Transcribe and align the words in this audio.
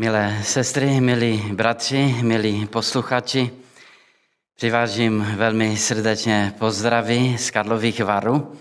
Milé 0.00 0.42
sestry, 0.42 1.00
milí 1.00 1.52
bratři, 1.52 2.14
milí 2.22 2.66
posluchači, 2.66 3.50
přivážím 4.54 5.26
velmi 5.36 5.76
srdečně 5.76 6.54
pozdraví 6.58 7.38
z 7.38 7.50
Karlových 7.50 8.04
varů 8.04 8.52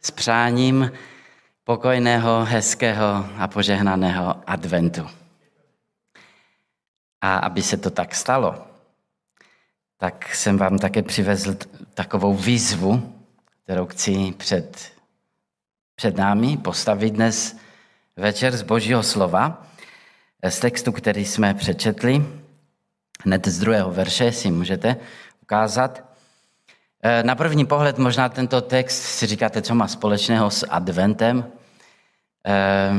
s 0.00 0.10
přáním 0.10 0.92
pokojného, 1.64 2.44
hezkého 2.44 3.26
a 3.38 3.48
požehnaného 3.48 4.34
adventu. 4.46 5.06
A 7.20 7.36
aby 7.36 7.62
se 7.62 7.76
to 7.76 7.90
tak 7.90 8.14
stalo, 8.14 8.54
tak 9.96 10.34
jsem 10.34 10.58
vám 10.58 10.78
také 10.78 11.02
přivezl 11.02 11.56
takovou 11.94 12.34
výzvu, 12.34 13.14
kterou 13.64 13.86
chci 13.86 14.34
před, 14.36 14.92
před 15.94 16.16
námi 16.16 16.56
postavit 16.56 17.10
dnes 17.10 17.56
večer 18.16 18.56
z 18.56 18.62
Božího 18.62 19.02
slova 19.02 19.68
z 20.48 20.60
textu, 20.60 20.92
který 20.92 21.24
jsme 21.24 21.54
přečetli, 21.54 22.26
hned 23.24 23.48
z 23.48 23.58
druhého 23.58 23.90
verše 23.90 24.32
si 24.32 24.50
můžete 24.50 24.96
ukázat. 25.42 26.04
Eh, 27.02 27.22
na 27.22 27.34
první 27.34 27.66
pohled 27.66 27.98
možná 27.98 28.28
tento 28.28 28.60
text 28.60 29.02
si 29.02 29.26
říkáte, 29.26 29.62
co 29.62 29.74
má 29.74 29.88
společného 29.88 30.50
s 30.50 30.66
adventem. 30.66 31.44
Eh, 32.46 32.90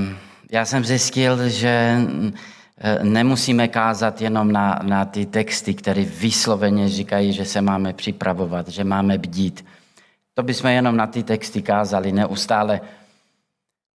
já 0.52 0.66
jsem 0.66 0.86
zjistil, 0.86 1.50
že 1.50 1.98
eh, 2.78 3.04
nemusíme 3.04 3.68
kázat 3.68 4.22
jenom 4.22 4.52
na, 4.52 4.80
na 4.84 5.06
ty 5.06 5.26
texty, 5.26 5.74
které 5.74 6.04
vysloveně 6.04 6.90
říkají, 6.90 7.34
že 7.34 7.46
se 7.46 7.62
máme 7.62 7.94
připravovat, 7.94 8.68
že 8.68 8.84
máme 8.84 9.18
bdít. 9.18 9.66
To 10.34 10.44
bychom 10.44 10.70
jenom 10.70 10.98
na 10.98 11.08
ty 11.08 11.24
texty 11.24 11.62
kázali 11.62 12.12
neustále. 12.12 12.82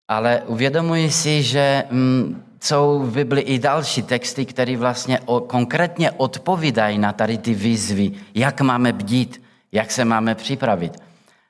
Ale 0.08 0.41
uvědomuji 0.46 1.12
si, 1.12 1.44
že 1.44 1.84
mm, 1.91 2.51
jsou 2.64 3.00
v 3.00 3.14
Bibli 3.14 3.42
i 3.42 3.60
další 3.60 4.04
texty, 4.04 4.46
které 4.46 4.78
vlastně 4.78 5.20
konkrétně 5.48 6.12
odpovídají 6.12 6.98
na 6.98 7.13
tady 7.13 7.38
ty 7.38 7.54
výzvy, 7.54 8.12
jak 8.35 8.62
máme 8.62 8.94
bdít, 8.94 9.44
jak 9.72 9.91
se 9.91 10.05
máme 10.05 10.35
připravit. 10.35 10.98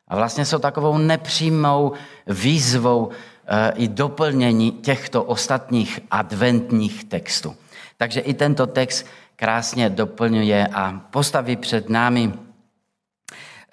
A 0.07 0.15
vlastně 0.15 0.45
jsou 0.45 0.59
takovou 0.59 0.97
nepřímou 0.97 1.91
výzvou 2.27 3.09
e, 3.47 3.71
i 3.71 3.87
doplnění 3.87 4.71
těchto 4.71 5.23
ostatních 5.23 5.99
adventních 6.11 7.03
textů. 7.03 7.55
Takže 7.97 8.19
i 8.19 8.33
tento 8.33 8.67
text 8.67 9.05
krásně 9.35 9.89
doplňuje 9.89 10.67
a 10.67 11.01
postaví 11.11 11.55
před 11.55 11.89
námi 11.89 12.33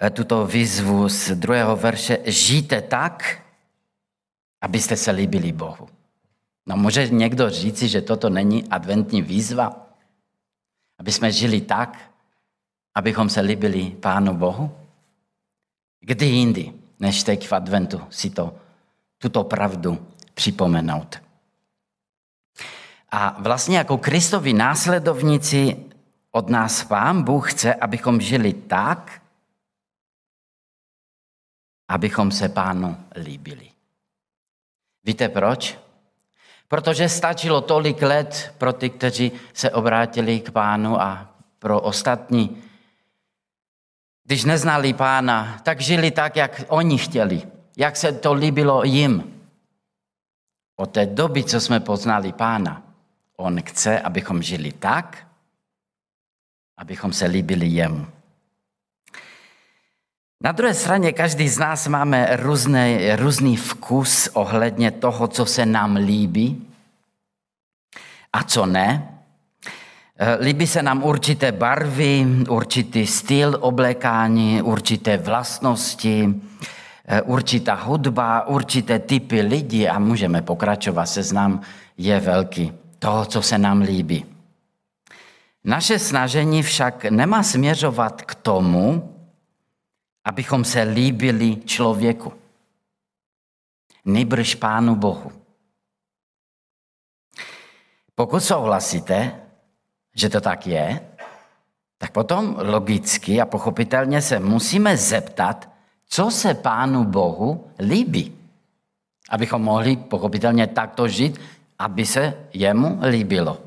e, 0.01 0.09
tuto 0.09 0.45
výzvu 0.45 1.09
z 1.09 1.31
druhého 1.31 1.75
verše. 1.75 2.17
Žijte 2.25 2.81
tak, 2.81 3.37
abyste 4.61 4.95
se 4.95 5.11
líbili 5.11 5.51
Bohu. 5.51 5.98
No 6.69 6.77
může 6.77 7.07
někdo 7.07 7.49
říci, 7.49 7.87
že 7.87 8.01
toto 8.01 8.29
není 8.29 8.67
adventní 8.67 9.21
výzva? 9.21 9.87
Aby 10.99 11.11
jsme 11.11 11.31
žili 11.31 11.61
tak, 11.61 12.11
abychom 12.95 13.29
se 13.29 13.41
líbili 13.41 13.89
Pánu 13.89 14.37
Bohu? 14.37 14.77
Kdy 15.99 16.25
jindy, 16.25 16.73
než 16.99 17.23
teď 17.23 17.47
v 17.47 17.53
adventu, 17.53 18.01
si 18.09 18.29
to, 18.29 18.59
tuto 19.17 19.43
pravdu 19.43 20.07
připomenout. 20.33 21.21
A 23.11 23.41
vlastně 23.41 23.77
jako 23.77 23.97
Kristovi 23.97 24.53
následovníci 24.53 25.85
od 26.31 26.49
nás 26.49 26.83
Pán 26.83 27.23
Bůh 27.23 27.53
chce, 27.53 27.75
abychom 27.75 28.21
žili 28.21 28.53
tak, 28.53 29.21
abychom 31.87 32.31
se 32.31 32.49
Pánu 32.49 32.97
líbili. 33.15 33.71
Víte 35.03 35.29
proč? 35.29 35.88
Protože 36.69 37.09
stačilo 37.09 37.61
tolik 37.61 38.01
let 38.01 38.53
pro 38.57 38.73
ty, 38.73 38.89
kteří 38.89 39.31
se 39.53 39.71
obrátili 39.71 40.39
k 40.39 40.51
pánu 40.51 41.01
a 41.01 41.33
pro 41.59 41.81
ostatní. 41.81 42.63
Když 44.23 44.45
neznali 44.45 44.93
pána, 44.93 45.59
tak 45.63 45.81
žili 45.81 46.11
tak, 46.11 46.35
jak 46.35 46.61
oni 46.67 46.97
chtěli, 46.97 47.41
jak 47.77 47.95
se 47.95 48.11
to 48.11 48.33
líbilo 48.33 48.83
jim. 48.83 49.41
Od 50.75 50.91
té 50.91 51.05
doby, 51.05 51.43
co 51.43 51.61
jsme 51.61 51.79
poznali 51.79 52.33
pána, 52.33 52.83
on 53.37 53.61
chce, 53.61 53.99
abychom 53.99 54.41
žili 54.41 54.71
tak, 54.71 55.27
abychom 56.77 57.13
se 57.13 57.25
líbili 57.25 57.67
jemu. 57.67 58.07
Na 60.43 60.51
druhé 60.51 60.73
straně 60.73 61.11
každý 61.11 61.49
z 61.49 61.59
nás 61.59 61.87
máme 61.87 62.35
různý, 62.35 63.15
různý 63.15 63.57
vkus 63.57 64.29
ohledně 64.33 64.91
toho, 64.91 65.27
co 65.27 65.45
se 65.45 65.65
nám 65.65 65.95
líbí 65.95 66.67
a 68.33 68.43
co 68.43 68.65
ne. 68.65 69.09
Eh, 70.19 70.37
líbí 70.41 70.67
se 70.67 70.83
nám 70.83 71.03
určité 71.03 71.51
barvy, 71.51 72.27
určitý 72.49 73.07
styl 73.07 73.57
oblékání, 73.59 74.61
určité 74.61 75.17
vlastnosti, 75.17 76.35
eh, 77.07 77.21
určitá 77.21 77.73
hudba, 77.73 78.47
určité 78.47 78.99
typy 78.99 79.41
lidí 79.41 79.87
a 79.87 79.99
můžeme 79.99 80.41
pokračovat. 80.41 81.05
Seznam 81.05 81.61
je 81.97 82.19
velký. 82.19 82.71
To, 82.99 83.25
co 83.25 83.41
se 83.41 83.57
nám 83.57 83.81
líbí. 83.81 84.25
Naše 85.63 85.99
snažení 85.99 86.63
však 86.63 87.05
nemá 87.05 87.43
směřovat 87.43 88.21
k 88.21 88.35
tomu, 88.35 89.08
abychom 90.25 90.65
se 90.65 90.81
líbili 90.81 91.55
člověku. 91.55 92.33
Nebrž 94.05 94.55
Pánu 94.55 94.95
Bohu. 94.95 95.31
Pokud 98.15 98.39
souhlasíte, 98.39 99.41
že 100.15 100.29
to 100.29 100.41
tak 100.41 100.67
je, 100.67 101.09
tak 101.97 102.11
potom 102.11 102.55
logicky 102.59 103.41
a 103.41 103.45
pochopitelně 103.45 104.21
se 104.21 104.39
musíme 104.39 104.97
zeptat, 104.97 105.69
co 106.05 106.31
se 106.31 106.53
Pánu 106.53 107.03
Bohu 107.03 107.71
líbí. 107.79 108.35
Abychom 109.29 109.61
mohli 109.61 109.95
pochopitelně 109.95 110.67
takto 110.67 111.07
žít, 111.07 111.39
aby 111.79 112.05
se 112.05 112.47
jemu 112.53 112.99
líbilo. 113.09 113.57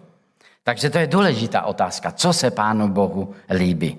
Takže 0.65 0.91
to 0.91 0.99
je 0.99 1.07
důležitá 1.07 1.63
otázka. 1.63 2.13
Co 2.13 2.33
se 2.33 2.51
Pánu 2.51 2.89
Bohu 2.89 3.35
líbí? 3.51 3.99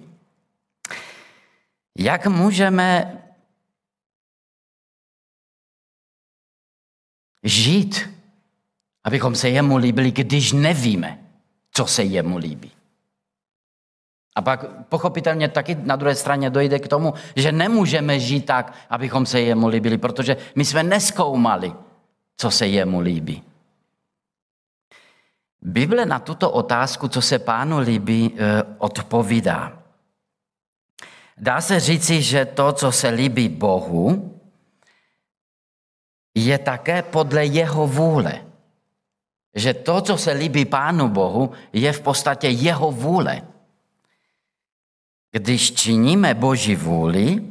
Jak 1.98 2.28
můžeme 2.28 3.20
žít, 7.44 8.10
abychom 9.04 9.36
se 9.36 9.50
jemu 9.50 9.78
líbili, 9.78 10.12
když 10.12 10.52
nevíme, 10.52 11.20
co 11.72 11.86
se 11.86 12.04
jemu 12.04 12.38
líbí? 12.38 12.72
A 14.36 14.42
pak 14.42 14.86
pochopitelně 14.90 15.48
taky 15.48 15.76
na 15.76 15.96
druhé 15.96 16.16
straně 16.16 16.50
dojde 16.50 16.80
k 16.80 16.88
tomu, 16.88 17.14
že 17.36 17.52
nemůžeme 17.52 18.20
žít 18.20 18.46
tak, 18.46 18.74
abychom 18.90 19.26
se 19.26 19.42
jemu 19.42 19.68
líbili, 19.68 19.98
protože 19.98 20.38
my 20.56 20.66
jsme 20.66 20.84
neskoumali, 20.84 21.74
co 22.38 22.52
se 22.52 22.68
jemu 22.68 23.00
líbí. 23.00 23.44
Bible 25.62 26.06
na 26.06 26.20
tuto 26.20 26.52
otázku, 26.52 27.08
co 27.08 27.22
se 27.22 27.40
pánu 27.40 27.80
líbí, 27.80 28.34
eh, 28.38 28.64
odpovídá. 28.78 29.83
Dá 31.44 31.62
se 31.62 31.80
říci, 31.80 32.22
že 32.22 32.46
to, 32.46 32.72
co 32.72 32.92
se 32.92 33.10
líbí 33.10 33.50
Bohu, 33.50 34.40
je 36.36 36.58
také 36.58 37.02
podle 37.02 37.46
jeho 37.46 37.88
vůle. 37.88 38.46
Že 39.56 39.74
to, 39.74 40.02
co 40.02 40.18
se 40.18 40.32
líbí 40.32 40.66
Pánu 40.66 41.08
Bohu, 41.08 41.52
je 41.74 41.94
v 41.94 42.02
podstatě 42.02 42.48
jeho 42.48 42.92
vůle. 42.92 43.42
Když 45.32 45.72
činíme 45.72 46.34
Boží 46.34 46.76
vůli, 46.76 47.44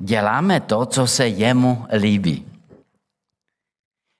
děláme 0.00 0.60
to, 0.60 0.86
co 0.86 1.06
se 1.06 1.28
jemu 1.28 1.86
líbí. 1.92 2.46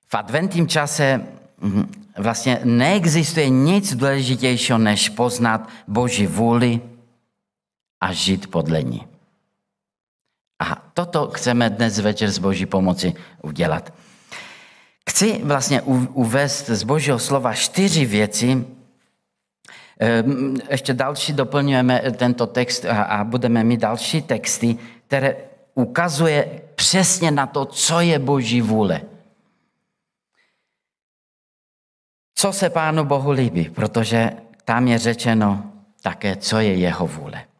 V 0.07 0.15
adventním 0.15 0.69
čase 0.69 1.27
hm, 1.59 2.05
vlastně 2.19 2.61
neexistuje 2.65 3.49
nic 3.49 3.95
důležitějšího, 3.95 4.79
než 4.79 5.09
poznat 5.09 5.69
Boží 5.89 6.27
vůli 6.27 6.94
a 8.05 8.13
žít 8.13 8.51
podle 8.51 8.83
ní. 8.83 9.07
A 10.61 10.77
toto 10.95 11.31
chceme 11.31 11.71
dnes 11.71 11.99
večer 11.99 12.31
z 12.31 12.39
Boží 12.39 12.67
pomoci 12.67 13.15
udělat. 13.43 13.93
Chci 15.11 15.41
vlastně 15.45 15.83
uvést 16.13 16.67
z 16.67 16.83
Božího 16.83 17.19
slova 17.19 17.55
čtyři 17.55 18.05
věci. 18.05 18.67
Ehm, 20.01 20.57
ještě 20.71 20.93
další 20.95 21.33
doplňujeme 21.33 22.13
tento 22.17 22.47
text 22.47 22.85
a 22.85 23.25
budeme 23.25 23.65
mít 23.65 23.81
další 23.81 24.23
texty, 24.23 24.77
které 25.07 25.37
ukazuje 25.75 26.61
přesně 26.75 27.31
na 27.31 27.47
to, 27.47 27.65
co 27.65 28.01
je 28.01 28.19
Boží 28.19 28.61
vůle. 28.61 29.01
Co 32.35 32.53
se 32.53 32.71
Pánu 32.71 33.05
Bohu 33.05 33.31
líbí, 33.31 33.71
protože 33.71 34.31
tam 34.65 34.89
je 34.89 34.99
řečeno 34.99 35.73
také, 36.03 36.37
co 36.37 36.61
je 36.61 36.75
jeho 36.77 37.07
vůle. 37.07 37.54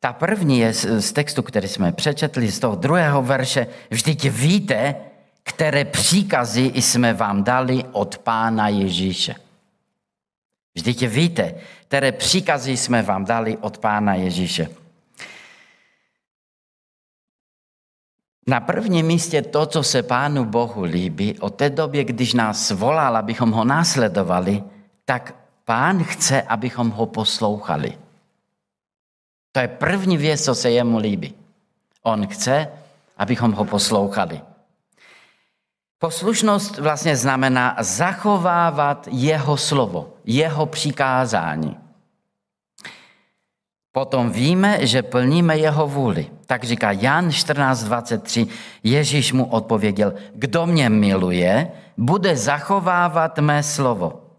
Ta 0.00 0.12
první 0.12 0.58
je 0.58 0.72
z 0.74 1.12
textu, 1.12 1.42
který 1.42 1.68
jsme 1.68 1.92
přečetli, 1.92 2.52
z 2.52 2.58
toho 2.58 2.76
druhého 2.76 3.22
verše. 3.22 3.66
Vždyť 3.90 4.30
víte, 4.30 4.94
které 5.42 5.84
příkazy 5.84 6.72
jsme 6.74 7.14
vám 7.14 7.44
dali 7.44 7.84
od 7.92 8.18
Pána 8.18 8.68
Ježíše. 8.68 9.34
Vždyť 10.74 11.06
víte, 11.06 11.54
které 11.88 12.12
příkazy 12.12 12.76
jsme 12.76 13.02
vám 13.02 13.24
dali 13.24 13.56
od 13.56 13.78
Pána 13.78 14.14
Ježíše. 14.14 14.68
Na 18.46 18.60
prvním 18.60 19.06
místě 19.06 19.42
to, 19.42 19.66
co 19.66 19.82
se 19.82 20.02
Pánu 20.02 20.44
Bohu 20.44 20.82
líbí, 20.82 21.38
od 21.38 21.54
té 21.54 21.70
době, 21.70 22.04
když 22.04 22.34
nás 22.34 22.70
volal, 22.70 23.16
abychom 23.16 23.50
ho 23.50 23.64
následovali, 23.64 24.62
tak 25.04 25.34
Pán 25.64 26.04
chce, 26.04 26.42
abychom 26.42 26.90
ho 26.90 27.06
poslouchali. 27.06 27.98
To 29.52 29.60
je 29.60 29.68
první 29.68 30.16
věc, 30.16 30.44
co 30.44 30.54
se 30.54 30.70
jemu 30.70 30.98
líbí. 30.98 31.34
On 32.02 32.26
chce, 32.26 32.68
abychom 33.16 33.52
ho 33.52 33.64
poslouchali. 33.64 34.40
Poslušnost 35.98 36.78
vlastně 36.78 37.16
znamená 37.16 37.76
zachovávat 37.80 39.08
jeho 39.10 39.56
slovo, 39.56 40.12
jeho 40.24 40.66
přikázání. 40.66 41.76
Potom 43.92 44.30
víme, 44.30 44.86
že 44.86 45.02
plníme 45.02 45.58
jeho 45.58 45.86
vůli. 45.86 46.30
Tak 46.46 46.64
říká 46.64 46.92
Jan 46.92 47.28
14.23, 47.28 48.48
Ježíš 48.82 49.32
mu 49.32 49.44
odpověděl, 49.44 50.14
kdo 50.34 50.66
mě 50.66 50.88
miluje, 50.88 51.70
bude 51.96 52.36
zachovávat 52.36 53.38
mé 53.38 53.62
slovo. 53.62 54.29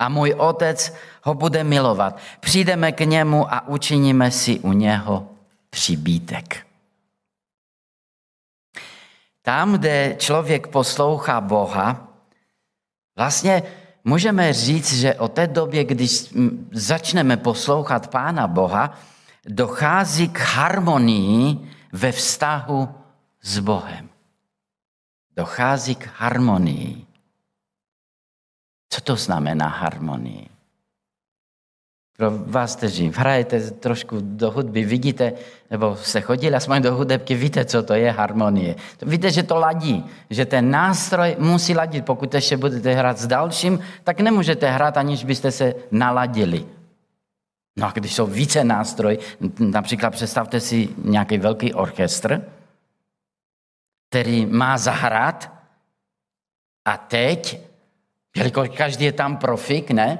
A 0.00 0.08
můj 0.08 0.34
otec 0.38 0.94
ho 1.22 1.34
bude 1.34 1.64
milovat. 1.64 2.18
Přijdeme 2.40 2.92
k 2.92 3.00
němu 3.00 3.54
a 3.54 3.68
učiníme 3.68 4.30
si 4.30 4.58
u 4.58 4.72
něho 4.72 5.28
přibítek. 5.70 6.66
Tam, 9.42 9.72
kde 9.72 10.16
člověk 10.18 10.66
poslouchá 10.66 11.40
Boha, 11.40 12.08
vlastně 13.16 13.62
můžeme 14.04 14.52
říct, 14.52 14.94
že 14.94 15.14
od 15.14 15.32
té 15.32 15.46
době, 15.46 15.84
když 15.84 16.34
začneme 16.72 17.36
poslouchat 17.36 18.08
Pána 18.08 18.46
Boha, 18.46 18.98
dochází 19.46 20.28
k 20.28 20.38
harmonii 20.38 21.70
ve 21.92 22.12
vztahu 22.12 22.88
s 23.42 23.58
Bohem. 23.58 24.08
Dochází 25.36 25.94
k 25.94 26.08
harmonii. 26.16 27.09
Co 28.90 29.00
to 29.00 29.16
znamená 29.16 29.68
harmonii? 29.68 30.48
Pro 32.16 32.30
vás, 32.30 32.76
kteří 32.76 33.12
hrajete 33.16 33.70
trošku 33.70 34.16
do 34.20 34.50
hudby, 34.50 34.84
vidíte, 34.84 35.32
nebo 35.70 35.96
se 35.96 36.20
chodili 36.20 36.56
aspoň 36.56 36.82
do 36.82 36.94
hudebky, 36.94 37.34
víte, 37.34 37.64
co 37.64 37.82
to 37.82 37.94
je 37.94 38.10
harmonie. 38.10 38.76
Víte, 39.02 39.30
že 39.30 39.42
to 39.42 39.56
ladí, 39.56 40.04
že 40.30 40.46
ten 40.46 40.70
nástroj 40.70 41.36
musí 41.38 41.74
ladit. 41.74 42.04
Pokud 42.04 42.34
ještě 42.34 42.56
budete 42.56 42.94
hrát 42.94 43.18
s 43.18 43.26
dalším, 43.26 43.80
tak 44.04 44.20
nemůžete 44.20 44.70
hrát, 44.70 44.96
aniž 44.96 45.24
byste 45.24 45.50
se 45.50 45.74
naladili. 45.90 46.66
No 47.78 47.86
a 47.86 47.92
když 47.92 48.14
jsou 48.14 48.26
více 48.26 48.64
nástroj, 48.64 49.18
například 49.58 50.10
představte 50.10 50.60
si 50.60 50.88
nějaký 51.04 51.38
velký 51.38 51.74
orchestr, 51.74 52.44
který 54.08 54.46
má 54.46 54.78
zahrát 54.78 55.52
a 56.84 56.96
teď, 56.96 57.69
jelikož 58.36 58.68
každý 58.68 59.04
je 59.04 59.12
tam 59.12 59.36
profik, 59.36 59.90
ne? 59.90 60.18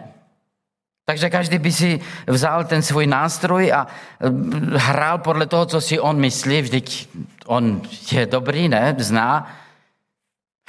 Takže 1.04 1.30
každý 1.30 1.58
by 1.58 1.72
si 1.72 2.00
vzal 2.26 2.64
ten 2.64 2.82
svůj 2.82 3.06
nástroj 3.06 3.72
a 3.72 3.86
eh, 3.86 4.30
hrál 4.78 5.18
podle 5.18 5.46
toho, 5.46 5.66
co 5.66 5.80
si 5.80 6.00
on 6.00 6.16
myslí, 6.20 6.62
vždyť 6.62 7.08
on 7.46 7.82
je 8.12 8.26
dobrý, 8.26 8.68
ne, 8.68 8.94
zná. 8.98 9.50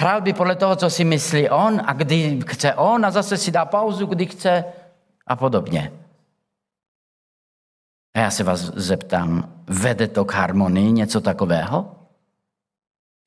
Hrál 0.02 0.22
by 0.22 0.34
podle 0.34 0.56
toho, 0.56 0.76
co 0.76 0.90
si 0.90 1.04
myslí 1.04 1.50
on 1.50 1.82
a 1.86 1.94
kdy 1.94 2.40
chce 2.48 2.74
on 2.74 3.06
a 3.06 3.12
zase 3.12 3.38
si 3.38 3.52
dá 3.52 3.66
pauzu, 3.66 4.06
kdy 4.06 4.26
chce 4.26 4.66
a 5.28 5.36
podobně. 5.36 5.92
A 8.16 8.20
já 8.20 8.32
se 8.32 8.44
vás 8.44 8.60
zeptám, 8.60 9.54
vede 9.68 10.08
to 10.08 10.26
k 10.26 10.34
harmonii 10.34 10.92
něco 10.92 11.22
takového? 11.22 11.96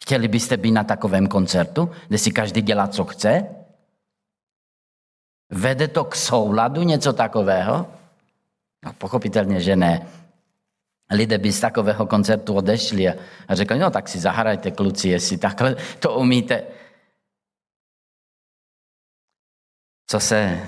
Chtěli 0.02 0.28
byste 0.28 0.56
být 0.56 0.72
na 0.72 0.84
takovém 0.84 1.26
koncertu, 1.26 1.90
kde 2.08 2.18
si 2.18 2.30
každý 2.30 2.62
dělá, 2.62 2.88
co 2.88 3.04
chce? 3.04 3.63
Vede 5.54 5.88
to 5.88 6.04
k 6.04 6.16
souladu 6.16 6.82
něco 6.82 7.12
takového? 7.12 7.86
No, 8.84 8.92
pochopitelně, 8.92 9.60
že 9.60 9.76
ne. 9.76 10.06
Lidé 11.10 11.38
by 11.38 11.52
z 11.52 11.60
takového 11.60 12.06
koncertu 12.06 12.54
odešli 12.54 13.08
a, 13.08 13.14
řekli, 13.50 13.78
no 13.78 13.90
tak 13.90 14.08
si 14.08 14.18
zahrajte 14.18 14.70
kluci, 14.70 15.08
jestli 15.08 15.38
takhle 15.38 15.76
to 15.98 16.14
umíte. 16.14 16.62
Co 20.06 20.20
se, 20.20 20.60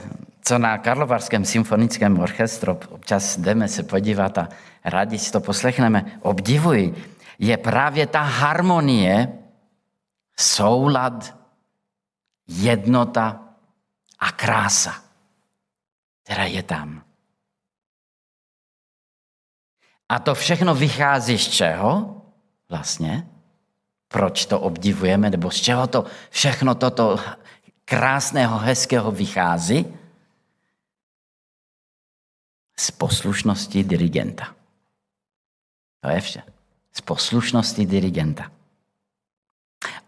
co 0.43 0.59
na 0.59 0.79
Karlovarském 0.79 1.45
symfonickém 1.45 2.19
orchestru 2.19 2.79
občas 2.89 3.39
jdeme 3.39 3.69
se 3.69 3.83
podívat 3.83 4.39
a 4.39 4.49
rádi 4.85 5.19
si 5.19 5.33
to 5.33 5.41
poslechneme, 5.41 6.19
obdivuji, 6.23 6.95
je 7.39 7.57
právě 7.57 8.07
ta 8.07 8.21
harmonie, 8.21 9.29
soulad, 10.39 11.37
jednota, 12.49 13.46
a 14.19 14.33
krása, 14.33 15.05
která 16.23 16.45
je 16.45 16.63
tam. 16.63 17.05
A 20.09 20.19
to 20.19 20.35
všechno 20.35 20.75
vychází 20.75 21.39
z 21.39 21.49
čeho 21.49 22.23
vlastně? 22.69 23.29
Proč 24.09 24.47
to 24.47 24.61
obdivujeme, 24.61 25.31
nebo 25.31 25.51
z 25.51 25.61
čeho 25.61 25.87
to 25.87 26.05
všechno 26.31 26.75
toto 26.75 27.19
krásného, 27.85 28.59
hezkého 28.59 29.13
vychází? 29.13 29.99
Z 32.79 32.91
poslušnosti 32.91 33.85
dirigenta. 33.85 34.55
To 36.01 36.09
je 36.09 36.21
vše. 36.21 36.43
Z 36.93 37.01
poslušnosti 37.01 37.87
dirigenta. 37.87 38.56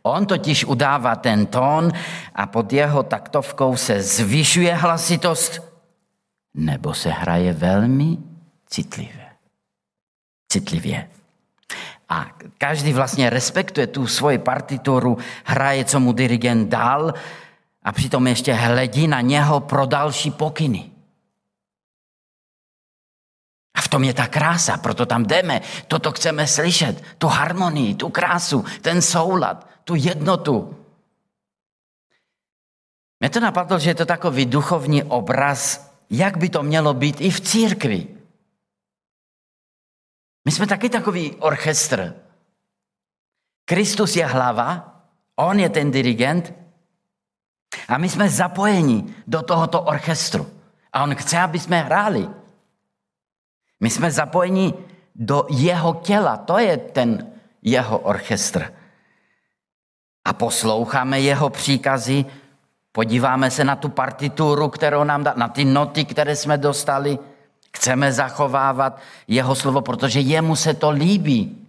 On 0.03 0.27
totiž 0.27 0.65
udává 0.65 1.17
ten 1.17 1.47
tón 1.47 1.93
a 2.35 2.47
pod 2.47 2.73
jeho 2.73 3.03
taktovkou 3.03 3.77
se 3.77 4.03
zvyšuje 4.03 4.75
hlasitost, 4.75 5.63
nebo 6.55 6.95
se 6.95 7.11
hraje 7.11 7.53
velmi 7.53 8.19
citlivě. 8.67 9.27
Citlivě. 10.53 11.09
A 12.09 12.27
každý 12.59 12.93
vlastně 12.93 13.31
respektuje 13.31 13.87
tu 13.87 14.07
svoji 14.07 14.39
partituru, 14.39 15.19
hraje, 15.45 15.85
co 15.85 16.01
mu 16.01 16.13
dirigent 16.13 16.69
dal 16.69 17.15
a 17.83 17.93
přitom 17.93 18.27
ještě 18.27 18.53
hledí 18.53 19.09
na 19.09 19.21
něho 19.21 19.61
pro 19.61 19.87
další 19.87 20.31
pokyny. 20.31 20.91
A 23.79 23.81
v 23.81 23.89
tom 23.89 24.03
je 24.03 24.15
ta 24.15 24.27
krása, 24.27 24.83
proto 24.83 25.07
tam 25.07 25.23
jdeme. 25.23 25.63
Toto 25.87 26.11
chceme 26.11 26.47
slyšet, 26.47 26.99
tu 27.19 27.31
harmonii, 27.31 27.95
tu 27.95 28.11
krásu, 28.11 28.65
ten 28.83 28.99
soulad 29.03 29.69
tu 29.89 29.95
jednotu. 29.95 30.77
Mě 33.21 33.31
to 33.31 33.41
napadlo, 33.41 33.79
že 33.79 33.91
je 33.91 33.95
to 33.95 34.07
takový 34.07 34.47
duchovní 34.47 35.03
obraz, 35.03 35.93
jak 36.11 36.37
by 36.37 36.49
to 36.49 36.63
mělo 36.63 36.95
být 36.95 37.21
i 37.21 37.31
v 37.31 37.41
církvi. 37.41 38.07
My 40.45 40.53
jsme 40.53 40.67
taky 40.67 40.89
takový 40.89 41.35
orchestr. 41.41 42.15
Kristus 43.65 44.17
je 44.17 44.27
hlava, 44.27 45.01
on 45.37 45.61
je 45.61 45.69
ten 45.69 45.91
dirigent 45.91 46.53
a 47.89 47.99
my 47.99 48.09
jsme 48.09 48.29
zapojeni 48.29 49.15
do 49.27 49.43
tohoto 49.43 49.83
orchestru. 49.83 50.45
A 50.93 51.03
on 51.03 51.15
chce, 51.15 51.39
aby 51.39 51.59
jsme 51.59 51.83
hráli. 51.83 52.29
My 53.81 53.91
jsme 53.91 54.11
zapojeni 54.11 54.75
do 55.15 55.47
jeho 55.51 55.95
těla, 55.95 56.37
to 56.37 56.59
je 56.59 56.77
ten 56.77 57.27
jeho 57.63 57.99
orchestr 57.99 58.75
a 60.29 60.33
posloucháme 60.33 61.21
jeho 61.21 61.51
příkazy, 61.51 62.25
podíváme 62.93 63.51
se 63.51 63.65
na 63.65 63.77
tu 63.77 63.89
partituru, 63.89 64.69
kterou 64.69 65.05
nám 65.05 65.25
dá, 65.25 65.35
na 65.37 65.49
ty 65.49 65.65
noty, 65.65 66.05
které 66.05 66.37
jsme 66.37 66.59
dostali, 66.59 67.19
chceme 67.77 68.13
zachovávat 68.13 69.01
jeho 69.29 69.55
slovo, 69.55 69.81
protože 69.81 70.21
jemu 70.21 70.57
se 70.57 70.75
to 70.75 70.91
líbí. 70.91 71.67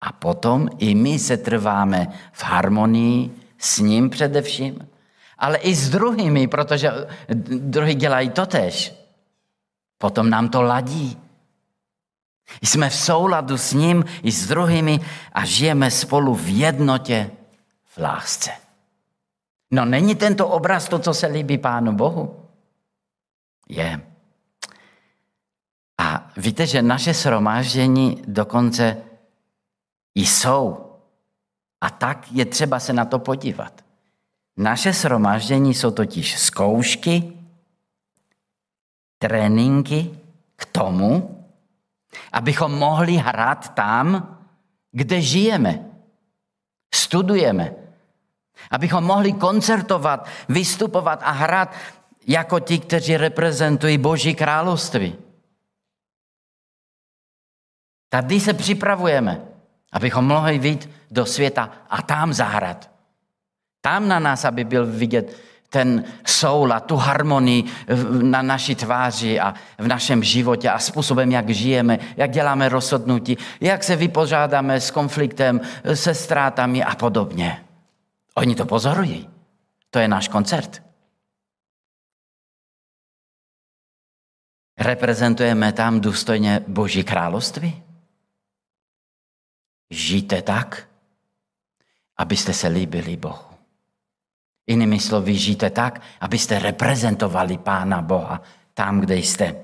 A 0.00 0.12
potom 0.12 0.68
i 0.78 0.94
my 0.94 1.18
se 1.18 1.36
trváme 1.36 2.06
v 2.32 2.44
harmonii 2.44 3.30
s 3.58 3.78
ním 3.78 4.10
především, 4.10 4.88
ale 5.38 5.58
i 5.58 5.74
s 5.74 5.90
druhými, 5.90 6.48
protože 6.48 6.92
druhý 7.44 7.94
dělají 7.94 8.30
to 8.30 8.46
tež. 8.46 8.94
Potom 9.98 10.30
nám 10.30 10.48
to 10.48 10.62
ladí. 10.62 11.18
Jsme 12.62 12.90
v 12.90 12.94
souladu 12.94 13.58
s 13.58 13.72
ním 13.72 14.04
i 14.22 14.32
s 14.32 14.46
druhými 14.46 15.00
a 15.32 15.44
žijeme 15.44 15.90
spolu 15.90 16.34
v 16.34 16.48
jednotě, 16.48 17.30
v 17.84 17.98
lásce. 17.98 18.50
No 19.70 19.84
není 19.84 20.14
tento 20.14 20.48
obraz 20.48 20.88
to, 20.88 20.98
co 20.98 21.14
se 21.14 21.26
líbí 21.26 21.58
Pánu 21.58 21.92
Bohu? 21.92 22.42
Je. 23.68 24.00
A 25.98 26.30
víte, 26.36 26.66
že 26.66 26.82
naše 26.82 27.14
shromáždění 27.14 28.22
dokonce 28.26 28.96
jsou. 30.14 30.92
A 31.80 31.90
tak 31.90 32.32
je 32.32 32.44
třeba 32.44 32.80
se 32.80 32.92
na 32.92 33.04
to 33.04 33.18
podívat. 33.18 33.84
Naše 34.56 34.92
shromáždění 34.92 35.74
jsou 35.74 35.90
totiž 35.90 36.38
zkoušky 36.38 37.35
tréninky 39.18 40.20
k 40.56 40.66
tomu, 40.66 41.44
abychom 42.32 42.72
mohli 42.72 43.16
hrát 43.16 43.74
tam, 43.74 44.38
kde 44.92 45.20
žijeme, 45.20 45.90
studujeme, 46.94 47.74
abychom 48.70 49.04
mohli 49.04 49.32
koncertovat, 49.32 50.28
vystupovat 50.48 51.20
a 51.22 51.30
hrát 51.30 51.74
jako 52.26 52.60
ti, 52.60 52.78
kteří 52.78 53.16
reprezentují 53.16 53.98
Boží 53.98 54.34
království. 54.34 55.18
Tady 58.08 58.40
se 58.40 58.54
připravujeme, 58.54 59.42
abychom 59.92 60.26
mohli 60.26 60.68
jít 60.68 60.90
do 61.10 61.26
světa 61.26 61.70
a 61.90 62.02
tam 62.02 62.32
zahrát. 62.32 62.90
Tam 63.80 64.08
na 64.08 64.18
nás, 64.18 64.44
aby 64.44 64.64
byl 64.64 64.86
vidět 64.86 65.36
ten 65.68 66.04
soula, 66.26 66.80
tu 66.80 66.96
harmonii 66.96 67.64
na 68.22 68.42
naší 68.42 68.74
tváři 68.74 69.40
a 69.40 69.54
v 69.78 69.88
našem 69.88 70.22
životě 70.22 70.70
a 70.70 70.78
způsobem, 70.78 71.32
jak 71.32 71.50
žijeme, 71.50 71.98
jak 72.16 72.30
děláme 72.30 72.68
rozhodnutí, 72.68 73.36
jak 73.60 73.84
se 73.84 73.96
vypořádáme 73.96 74.80
s 74.80 74.90
konfliktem, 74.90 75.60
se 75.94 76.14
ztrátami 76.14 76.84
a 76.84 76.94
podobně. 76.94 77.64
Oni 78.34 78.54
to 78.54 78.66
pozorují. 78.66 79.28
To 79.90 79.98
je 79.98 80.08
náš 80.08 80.28
koncert. 80.28 80.82
Reprezentujeme 84.78 85.72
tam 85.72 86.00
důstojně 86.00 86.64
Boží 86.68 87.04
království? 87.04 87.82
Žijte 89.90 90.42
tak, 90.42 90.88
abyste 92.16 92.52
se 92.52 92.68
líbili 92.68 93.16
Bohu. 93.16 93.45
Jinými 94.66 95.00
slovy, 95.00 95.34
žijte 95.34 95.70
tak, 95.70 96.02
abyste 96.20 96.58
reprezentovali 96.58 97.58
Pána 97.58 98.02
Boha 98.02 98.42
tam, 98.74 99.00
kde 99.00 99.16
jste. 99.16 99.56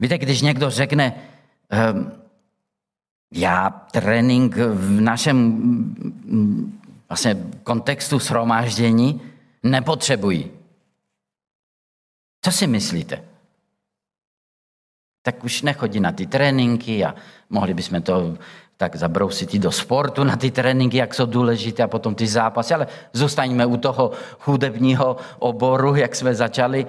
Víte, 0.00 0.18
když 0.18 0.42
někdo 0.42 0.70
řekne, 0.70 1.14
ehm, 1.70 2.12
já 3.32 3.70
trénink 3.70 4.56
v 4.56 5.00
našem 5.00 5.58
vlastně 7.08 7.36
kontextu 7.62 8.18
shromáždění 8.18 9.20
nepotřebuji. 9.62 10.58
Co 12.42 12.52
si 12.52 12.66
myslíte? 12.66 13.24
Tak 15.22 15.44
už 15.44 15.62
nechodí 15.62 16.00
na 16.00 16.12
ty 16.12 16.26
tréninky 16.26 17.04
a 17.04 17.14
mohli 17.50 17.74
bychom 17.74 18.02
to 18.02 18.38
tak 18.78 18.96
zabrousit 18.96 19.54
i 19.54 19.58
do 19.58 19.72
sportu 19.72 20.24
na 20.24 20.36
ty 20.36 20.50
tréninky, 20.50 20.96
jak 20.96 21.14
jsou 21.14 21.26
důležité 21.26 21.82
a 21.82 21.88
potom 21.88 22.14
ty 22.14 22.26
zápasy, 22.26 22.74
ale 22.74 22.86
zůstaňme 23.12 23.66
u 23.66 23.76
toho 23.76 24.10
hudebního 24.40 25.16
oboru, 25.38 25.94
jak 25.94 26.16
jsme 26.16 26.34
začali. 26.34 26.86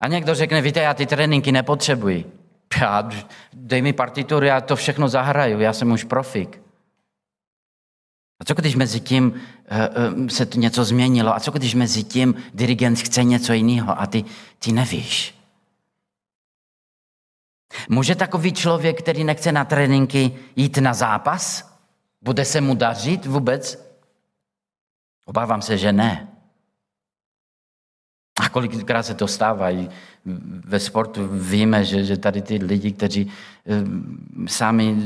A 0.00 0.08
někdo 0.08 0.34
řekne, 0.34 0.60
víte, 0.60 0.80
já 0.80 0.94
ty 0.94 1.06
tréninky 1.06 1.52
nepotřebuji. 1.52 2.32
Já, 2.80 3.10
dej 3.52 3.82
mi 3.82 3.92
partituru, 3.92 4.46
já 4.46 4.60
to 4.60 4.76
všechno 4.76 5.08
zahraju, 5.08 5.60
já 5.60 5.72
jsem 5.72 5.92
už 5.92 6.04
profik. 6.04 6.62
A 8.40 8.44
co 8.44 8.54
když 8.54 8.76
mezi 8.76 9.00
tím 9.00 9.32
uh, 9.32 10.20
uh, 10.20 10.28
se 10.28 10.46
to 10.46 10.58
něco 10.58 10.84
změnilo? 10.84 11.36
A 11.36 11.40
co 11.40 11.50
když 11.50 11.74
mezi 11.74 12.04
tím 12.04 12.34
dirigent 12.54 12.98
chce 12.98 13.24
něco 13.24 13.52
jiného 13.52 14.00
a 14.00 14.06
ty, 14.06 14.24
ty 14.58 14.72
nevíš? 14.72 15.35
Může 17.88 18.14
takový 18.14 18.52
člověk, 18.52 18.98
který 18.98 19.24
nechce 19.24 19.52
na 19.52 19.64
tréninky, 19.64 20.32
jít 20.56 20.78
na 20.78 20.94
zápas? 20.94 21.72
Bude 22.22 22.44
se 22.44 22.60
mu 22.60 22.74
dařit 22.74 23.26
vůbec? 23.26 23.86
Obávám 25.24 25.62
se, 25.62 25.78
že 25.78 25.92
ne. 25.92 26.28
A 28.40 28.48
kolikrát 28.48 29.02
se 29.02 29.14
to 29.14 29.28
stává. 29.28 29.70
I 29.70 29.88
ve 30.64 30.80
sportu 30.80 31.28
víme, 31.32 31.84
že, 31.84 32.04
že 32.04 32.16
tady 32.16 32.42
ty 32.42 32.56
lidi, 32.56 32.92
kteří 32.92 33.30
e, 33.30 33.30
sami 34.48 34.96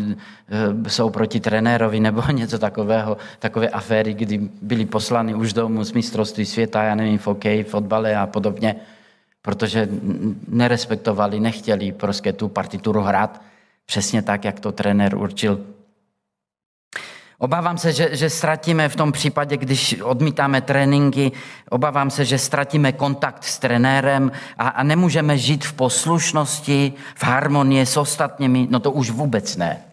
e, 0.86 0.90
jsou 0.90 1.10
proti 1.10 1.40
trenérovi 1.40 2.00
nebo 2.00 2.22
něco 2.32 2.58
takového, 2.58 3.16
takové 3.38 3.68
aféry, 3.68 4.14
kdy 4.14 4.50
byli 4.62 4.86
poslani 4.86 5.34
už 5.34 5.52
domů 5.52 5.84
z 5.84 5.92
mistrovství 5.92 6.46
světa, 6.46 6.82
já 6.82 6.94
nevím, 6.94 7.18
v 7.18 7.26
hokeji, 7.26 7.64
fotbale 7.64 8.16
a 8.16 8.26
podobně, 8.26 8.76
protože 9.42 9.88
nerespektovali, 10.48 11.40
nechtěli 11.40 11.92
prostě 11.92 12.32
tu 12.32 12.48
partituru 12.48 13.00
hrát 13.00 13.42
přesně 13.86 14.22
tak, 14.22 14.44
jak 14.44 14.60
to 14.60 14.72
trenér 14.72 15.16
určil. 15.16 15.66
Obávám 17.38 17.78
se, 17.78 17.92
že, 17.92 18.16
že 18.16 18.30
ztratíme 18.30 18.88
v 18.88 18.96
tom 18.96 19.12
případě, 19.12 19.56
když 19.56 20.00
odmítáme 20.00 20.60
tréninky, 20.60 21.32
obávám 21.70 22.10
se, 22.10 22.24
že 22.24 22.38
ztratíme 22.38 22.92
kontakt 22.92 23.44
s 23.44 23.58
trenérem 23.58 24.32
a, 24.58 24.68
a 24.68 24.82
nemůžeme 24.82 25.38
žít 25.38 25.64
v 25.64 25.72
poslušnosti, 25.72 26.92
v 27.14 27.24
harmonii 27.24 27.86
s 27.86 27.96
ostatními, 27.96 28.68
no 28.70 28.80
to 28.80 28.92
už 28.92 29.10
vůbec 29.10 29.56
ne. 29.56 29.84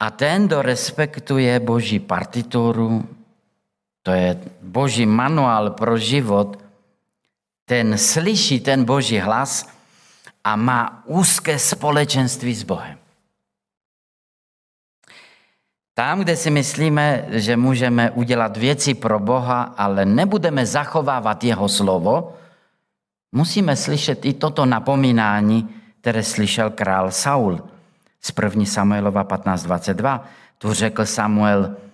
A 0.00 0.10
ten, 0.10 0.46
kdo 0.46 0.62
respektuje 0.62 1.60
Boží 1.60 1.98
partituru, 1.98 3.08
to 4.10 4.14
je 4.14 4.42
boží 4.62 5.06
manuál 5.06 5.70
pro 5.70 5.94
život, 5.94 6.58
ten 7.62 7.94
slyší 7.98 8.60
ten 8.60 8.82
boží 8.82 9.22
hlas 9.22 9.70
a 10.44 10.56
má 10.56 11.02
úzké 11.06 11.58
společenství 11.58 12.54
s 12.54 12.66
Bohem. 12.66 12.98
Tam, 15.94 16.26
kde 16.26 16.36
si 16.36 16.50
myslíme, 16.50 17.24
že 17.38 17.56
můžeme 17.56 18.10
udělat 18.10 18.56
věci 18.56 18.94
pro 18.94 19.18
Boha, 19.18 19.62
ale 19.78 20.04
nebudeme 20.04 20.66
zachovávat 20.66 21.44
jeho 21.44 21.68
slovo, 21.68 22.34
musíme 23.32 23.76
slyšet 23.76 24.24
i 24.26 24.34
toto 24.34 24.66
napomínání, 24.66 25.70
které 26.00 26.22
slyšel 26.22 26.70
král 26.70 27.10
Saul 27.10 27.62
z 28.20 28.32
1. 28.42 28.64
Samuelova 28.64 29.24
15.22. 29.24 30.20
Tu 30.58 30.72
řekl 30.72 31.06
Samuel, 31.06 31.89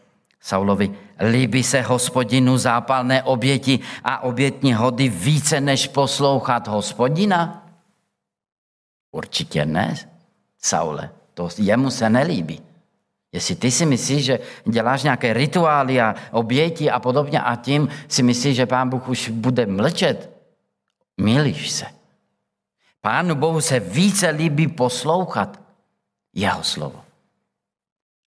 Saulovi, 0.47 0.95
líbí 1.31 1.63
se 1.63 1.83
hospodinu 1.83 2.59
zápalné 2.59 3.23
oběti 3.23 3.81
a 4.05 4.23
obětní 4.23 4.75
hody 4.75 5.09
více, 5.09 5.61
než 5.61 5.89
poslouchat 5.89 6.69
hospodina? 6.69 7.67
Určitě 9.11 9.67
ne, 9.67 9.95
Saule. 10.63 11.11
To 11.35 11.49
jemu 11.59 11.91
se 11.91 12.11
nelíbí. 12.11 12.63
Jestli 13.33 13.55
ty 13.55 13.71
si 13.71 13.87
myslíš, 13.87 14.25
že 14.25 14.39
děláš 14.65 15.03
nějaké 15.03 15.33
rituály 15.33 16.01
a 16.01 16.15
oběti 16.31 16.91
a 16.91 17.01
podobně 17.01 17.41
a 17.41 17.57
tím 17.57 17.89
si 18.09 18.23
myslíš, 18.23 18.57
že 18.57 18.67
pán 18.67 18.89
Bůh 18.89 19.09
už 19.09 19.29
bude 19.29 19.67
mlčet, 19.67 20.31
milíš 21.21 21.71
se. 21.71 21.87
Pánu 23.01 23.35
Bohu 23.35 23.61
se 23.61 23.81
více 23.81 24.31
líbí 24.31 24.69
poslouchat 24.69 25.61
jeho 26.35 26.63
slovo. 26.63 27.05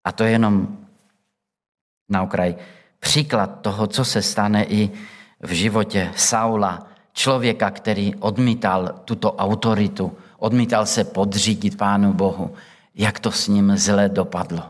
A 0.03 0.11
to 0.11 0.23
je 0.23 0.31
jenom 0.31 0.78
na 2.09 2.23
okraj 2.23 2.55
příklad 2.99 3.61
toho, 3.61 3.87
co 3.87 4.05
se 4.05 4.21
stane 4.21 4.63
i 4.63 4.89
v 5.41 5.51
životě 5.51 6.11
Saula, 6.15 6.87
člověka, 7.13 7.71
který 7.71 8.15
odmítal 8.15 9.01
tuto 9.05 9.35
autoritu, 9.35 10.17
odmítal 10.37 10.85
se 10.85 11.03
podřídit 11.03 11.77
Pánu 11.77 12.13
Bohu, 12.13 12.53
jak 12.95 13.19
to 13.19 13.31
s 13.31 13.47
ním 13.47 13.77
zle 13.77 14.09
dopadlo. 14.09 14.63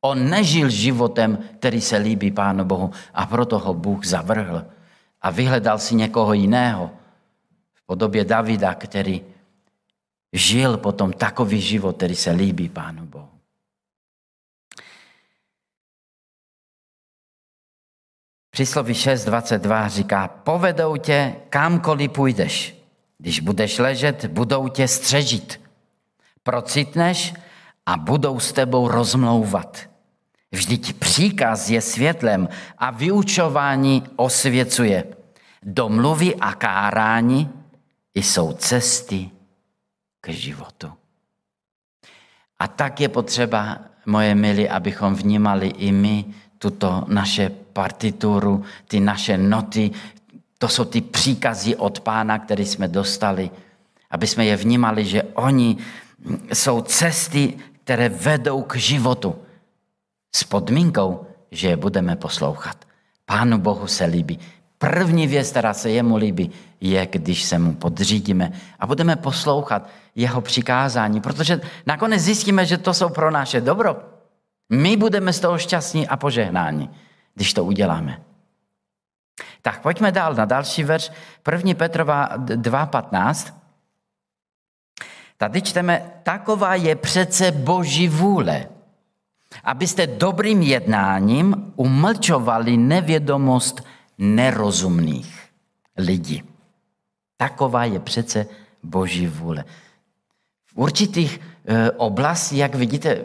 On 0.00 0.30
nežil 0.30 0.68
životem, 0.68 1.38
který 1.58 1.80
se 1.80 1.96
líbí 1.96 2.30
Pánu 2.30 2.64
Bohu 2.64 2.90
a 3.14 3.26
proto 3.26 3.58
ho 3.58 3.74
Bůh 3.74 4.04
zavrhl 4.04 4.64
a 5.22 5.30
vyhledal 5.30 5.78
si 5.78 5.94
někoho 5.94 6.32
jiného 6.32 6.90
v 7.74 7.86
podobě 7.86 8.24
Davida, 8.24 8.74
který 8.74 9.22
žil 10.32 10.76
potom 10.76 11.12
takový 11.12 11.60
život, 11.60 11.96
který 11.96 12.14
se 12.14 12.30
líbí 12.30 12.68
Pánu 12.68 13.06
Bohu. 13.06 13.35
Přísloví 18.56 18.94
6.22 18.94 19.88
říká, 19.88 20.28
povedou 20.28 20.96
tě 20.96 21.34
kamkoliv 21.50 22.10
půjdeš. 22.10 22.76
Když 23.18 23.40
budeš 23.40 23.78
ležet, 23.78 24.26
budou 24.26 24.68
tě 24.68 24.88
střežit. 24.88 25.60
Procitneš 26.42 27.34
a 27.86 27.96
budou 27.96 28.40
s 28.40 28.52
tebou 28.52 28.88
rozmlouvat. 28.88 29.88
Vždyť 30.52 30.92
příkaz 30.92 31.70
je 31.70 31.80
světlem 31.80 32.48
a 32.78 32.90
vyučování 32.90 34.02
osvěcuje. 34.16 35.04
Domluvy 35.62 36.34
a 36.34 36.54
kárání 36.54 37.50
jsou 38.14 38.52
cesty 38.52 39.30
k 40.20 40.28
životu. 40.28 40.92
A 42.58 42.68
tak 42.68 43.00
je 43.00 43.08
potřeba, 43.08 43.78
moje 44.06 44.34
milí, 44.34 44.68
abychom 44.68 45.14
vnímali 45.14 45.68
i 45.68 45.92
my 45.92 46.24
tuto 46.58 47.04
naše 47.08 47.65
partituru, 47.76 48.64
ty 48.88 49.00
naše 49.00 49.36
noty, 49.36 49.90
to 50.58 50.68
jsou 50.68 50.84
ty 50.84 51.00
příkazy 51.00 51.76
od 51.76 52.00
pána, 52.00 52.38
které 52.38 52.64
jsme 52.64 52.88
dostali, 52.88 53.50
aby 54.10 54.26
jsme 54.26 54.48
je 54.48 54.56
vnímali, 54.56 55.04
že 55.04 55.22
oni 55.36 55.76
jsou 56.52 56.80
cesty, 56.80 57.60
které 57.84 58.08
vedou 58.08 58.62
k 58.62 58.76
životu. 58.76 59.36
S 60.32 60.44
podmínkou, 60.44 61.26
že 61.50 61.68
je 61.68 61.76
budeme 61.76 62.16
poslouchat. 62.16 62.76
Pánu 63.26 63.58
Bohu 63.58 63.86
se 63.86 64.04
líbí 64.04 64.40
První 64.78 65.26
věc, 65.26 65.50
která 65.50 65.74
se 65.74 65.90
jemu 65.90 66.16
líbí, 66.16 66.50
je, 66.80 67.06
když 67.06 67.42
se 67.42 67.58
mu 67.58 67.74
podřídíme 67.74 68.52
a 68.78 68.86
budeme 68.86 69.16
poslouchat 69.16 69.88
jeho 70.14 70.40
přikázání, 70.40 71.20
protože 71.20 71.60
nakonec 71.86 72.22
zjistíme, 72.22 72.66
že 72.66 72.78
to 72.78 72.94
jsou 72.94 73.08
pro 73.08 73.30
naše 73.30 73.60
dobro. 73.60 73.96
My 74.72 74.96
budeme 74.96 75.32
z 75.32 75.40
toho 75.40 75.58
šťastní 75.58 76.08
a 76.08 76.16
požehnáni, 76.16 76.88
když 77.36 77.54
to 77.54 77.64
uděláme. 77.64 78.22
Tak 79.62 79.82
pojďme 79.82 80.12
dál 80.12 80.34
na 80.34 80.44
další 80.44 80.84
verš. 80.84 81.12
1. 81.52 81.74
Petrova 81.74 82.38
2.15. 82.38 83.54
Tady 85.36 85.62
čteme, 85.62 86.12
taková 86.22 86.74
je 86.74 86.96
přece 86.96 87.52
boží 87.52 88.08
vůle, 88.08 88.68
abyste 89.64 90.06
dobrým 90.06 90.62
jednáním 90.62 91.72
umlčovali 91.76 92.76
nevědomost 92.76 93.84
nerozumných 94.18 95.50
lidí. 95.96 96.42
Taková 97.36 97.84
je 97.84 98.00
přece 98.00 98.46
boží 98.82 99.26
vůle. 99.26 99.64
V 100.76 100.80
určitých 100.80 101.40
e, 101.40 101.90
oblastí, 101.90 102.56
jak 102.56 102.74
vidíte, 102.74 103.10
e, 103.10 103.24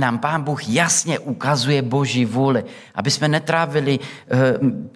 nám 0.00 0.18
Pán 0.18 0.42
Bůh 0.42 0.68
jasně 0.68 1.18
ukazuje 1.18 1.82
boží 1.82 2.24
vůle, 2.24 2.64
aby 2.94 3.10
jsme 3.10 3.28
netrávili 3.28 3.98
e, 4.00 4.00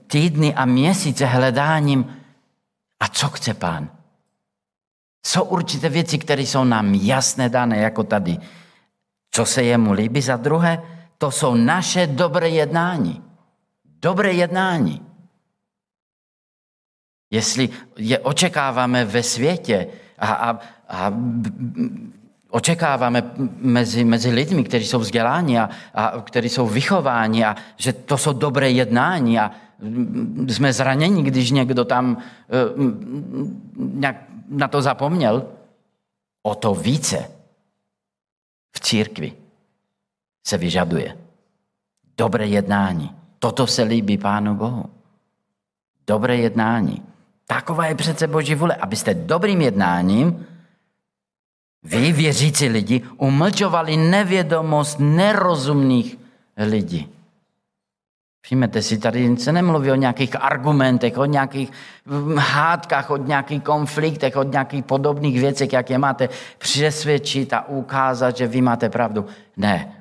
týdny 0.06 0.54
a 0.54 0.64
měsíce 0.64 1.26
hledáním, 1.26 2.16
a 3.00 3.08
co 3.08 3.28
chce 3.28 3.54
Pán. 3.54 3.90
Jsou 5.26 5.44
určité 5.44 5.88
věci, 5.88 6.18
které 6.18 6.42
jsou 6.42 6.64
nám 6.64 6.94
jasné 6.94 7.48
dané, 7.48 7.76
jako 7.78 8.02
tady. 8.02 8.38
Co 9.30 9.46
se 9.46 9.62
jemu 9.62 9.92
líbí 9.92 10.20
za 10.20 10.36
druhé, 10.36 10.82
to 11.18 11.30
jsou 11.30 11.54
naše 11.54 12.06
dobré 12.06 12.48
jednání. 12.48 13.22
Dobré 13.84 14.32
jednání. 14.32 15.06
Jestli 17.30 17.68
je 17.96 18.18
očekáváme 18.18 19.04
ve 19.04 19.22
světě 19.22 19.86
a, 20.18 20.32
a, 20.32 20.58
a 20.92 21.12
očekáváme 22.50 23.32
mezi, 23.56 24.04
mezi 24.04 24.30
lidmi, 24.30 24.64
kteří 24.64 24.86
jsou 24.86 24.98
vzděláni 24.98 25.58
a, 25.58 25.70
a 25.94 26.20
kteří 26.20 26.48
jsou 26.48 26.66
vychováni 26.66 27.44
a 27.44 27.56
že 27.76 27.92
to 27.92 28.18
jsou 28.18 28.32
dobré 28.32 28.70
jednání 28.70 29.38
a 29.38 29.50
jsme 30.48 30.72
zraněni, 30.72 31.22
když 31.22 31.50
někdo 31.50 31.84
tam 31.84 32.16
uh, 32.16 32.82
nějak 33.76 34.16
na 34.48 34.68
to 34.68 34.82
zapomněl, 34.82 35.46
o 36.42 36.54
to 36.54 36.74
více 36.74 37.30
v 38.76 38.80
církvi 38.80 39.32
se 40.46 40.58
vyžaduje. 40.58 41.16
Dobré 42.16 42.46
jednání. 42.46 43.14
Toto 43.38 43.66
se 43.66 43.82
líbí 43.82 44.18
Pánu 44.18 44.54
Bohu. 44.54 44.84
Dobré 46.06 46.36
jednání. 46.36 47.02
Taková 47.46 47.86
je 47.86 47.94
přece 47.94 48.26
Boží 48.26 48.54
vůle, 48.54 48.74
abyste 48.74 49.14
dobrým 49.14 49.60
jednáním 49.60 50.46
vy, 51.82 52.12
věřící 52.12 52.68
lidi, 52.68 53.02
umlčovali 53.16 53.96
nevědomost 53.96 54.96
nerozumných 55.00 56.18
lidí. 56.56 57.08
Všimněte 58.44 58.82
si, 58.82 58.98
tady 58.98 59.36
se 59.36 59.52
nemluví 59.52 59.90
o 59.90 59.94
nějakých 59.94 60.42
argumentech, 60.42 61.18
o 61.18 61.24
nějakých 61.24 61.72
hádkách, 62.36 63.10
o 63.10 63.16
nějakých 63.16 63.62
konfliktech, 63.62 64.36
o 64.36 64.42
nějakých 64.42 64.84
podobných 64.84 65.40
věcech, 65.40 65.72
jak 65.72 65.90
je 65.90 65.98
máte 65.98 66.28
přesvědčit 66.58 67.52
a 67.52 67.68
ukázat, 67.68 68.36
že 68.36 68.46
vy 68.46 68.60
máte 68.60 68.90
pravdu. 68.90 69.26
Ne. 69.56 69.92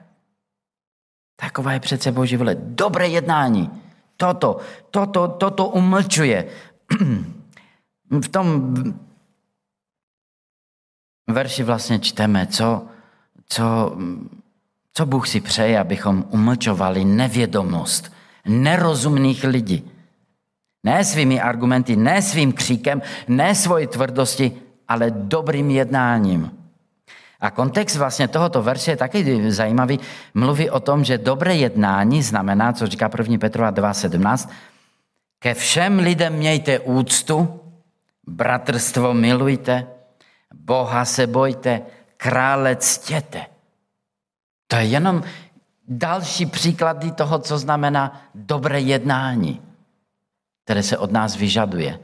Taková 1.36 1.74
je 1.74 1.80
přece 1.80 2.12
Boží 2.12 2.38
vůle. 2.38 2.56
Dobré 2.60 3.08
jednání. 3.08 3.70
Toto, 4.18 4.58
toto, 4.92 5.28
toto 5.28 5.68
umlčuje. 5.68 6.46
v 8.22 8.28
tom 8.28 8.74
verši 11.34 11.64
vlastně 11.64 12.00
čteme, 12.00 12.48
co, 12.48 12.86
co, 13.48 13.98
co 14.94 15.06
Bůh 15.06 15.28
si 15.28 15.42
přeje, 15.42 15.80
abychom 15.80 16.26
umlčovali 16.30 17.06
nevědomost 17.06 18.12
nerozumných 18.46 19.44
lidí. 19.44 19.92
Ne 20.84 21.04
svými 21.06 21.42
argumenty, 21.42 21.96
ne 21.96 22.22
svým 22.22 22.54
kříkem, 22.54 23.02
ne 23.28 23.56
svoji 23.56 23.88
tvrdosti, 23.88 24.52
ale 24.88 25.12
dobrým 25.12 25.70
jednáním. 25.70 26.52
A 27.40 27.52
kontext 27.52 27.96
vlastně 27.96 28.28
tohoto 28.28 28.62
verše 28.62 28.92
je 28.92 28.98
taky 28.98 29.52
zajímavý. 29.52 30.00
Mluví 30.34 30.70
o 30.70 30.80
tom, 30.80 31.04
že 31.04 31.18
dobré 31.18 31.56
jednání 31.56 32.24
znamená, 32.24 32.74
co 32.74 32.88
říká 32.88 33.10
1. 33.18 33.38
Petrova 33.38 33.72
2.17, 33.72 34.50
ke 35.40 35.54
všem 35.54 36.00
lidem 36.00 36.34
mějte 36.34 36.80
úctu, 36.80 37.60
bratrstvo 38.28 39.14
milujte, 39.14 39.88
Boha 40.54 41.06
se 41.06 41.28
bojte, 41.28 41.82
krále 42.18 42.76
ctěte. 42.76 43.46
To 44.68 44.76
je 44.76 44.84
jenom 44.84 45.24
další 45.88 46.46
příklady 46.46 47.12
toho, 47.12 47.40
co 47.40 47.58
znamená 47.58 48.22
dobré 48.36 48.80
jednání, 48.80 49.62
které 50.64 50.84
se 50.84 50.98
od 50.98 51.12
nás 51.12 51.36
vyžaduje. 51.36 52.00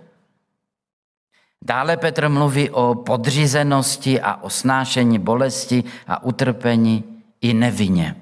Dále 1.61 1.97
Petr 1.97 2.29
mluví 2.29 2.69
o 2.69 2.95
podřízenosti 2.95 4.21
a 4.21 4.35
o 4.35 4.49
snášení 4.49 5.19
bolesti 5.19 5.83
a 6.07 6.23
utrpení 6.23 7.03
i 7.41 7.53
nevině. 7.53 8.15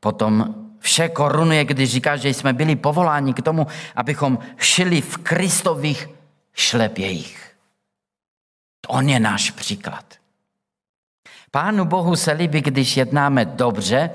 Potom 0.00 0.54
vše 0.78 1.08
korunuje, 1.08 1.64
když 1.64 1.90
říká, 1.90 2.16
že 2.16 2.28
jsme 2.28 2.52
byli 2.52 2.76
povoláni 2.76 3.34
k 3.34 3.42
tomu, 3.42 3.66
abychom 3.96 4.38
šili 4.56 5.00
v 5.00 5.16
Kristových 5.16 6.08
šlepějích. 6.52 7.43
On 8.88 9.08
je 9.08 9.20
náš 9.20 9.50
příklad. 9.50 10.04
Pánu 11.50 11.84
Bohu 11.84 12.16
se 12.16 12.32
líbí, 12.32 12.60
když 12.60 12.96
jednáme 12.96 13.44
dobře 13.44 14.10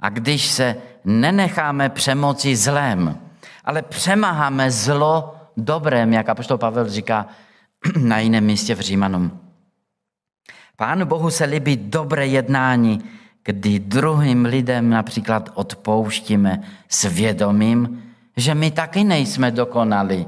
a 0.00 0.08
když 0.08 0.46
se 0.46 0.76
nenecháme 1.04 1.88
přemoci 1.88 2.56
zlém, 2.56 3.18
ale 3.64 3.82
přemáháme 3.82 4.70
zlo 4.70 5.36
dobrém, 5.56 6.12
jak 6.12 6.28
apoštol 6.28 6.58
Pavel 6.58 6.88
říká 6.88 7.26
na 7.98 8.18
jiném 8.18 8.44
místě 8.44 8.74
v 8.74 8.80
Římanům. 8.80 9.40
Pánu 10.76 11.06
Bohu 11.06 11.30
se 11.30 11.44
líbí 11.44 11.76
dobré 11.76 12.26
jednání, 12.26 13.04
kdy 13.44 13.78
druhým 13.78 14.44
lidem 14.44 14.90
například 14.90 15.50
odpouštíme 15.54 16.62
svědomím, 16.88 18.02
že 18.36 18.54
my 18.54 18.70
taky 18.70 19.04
nejsme 19.04 19.50
dokonali. 19.50 20.26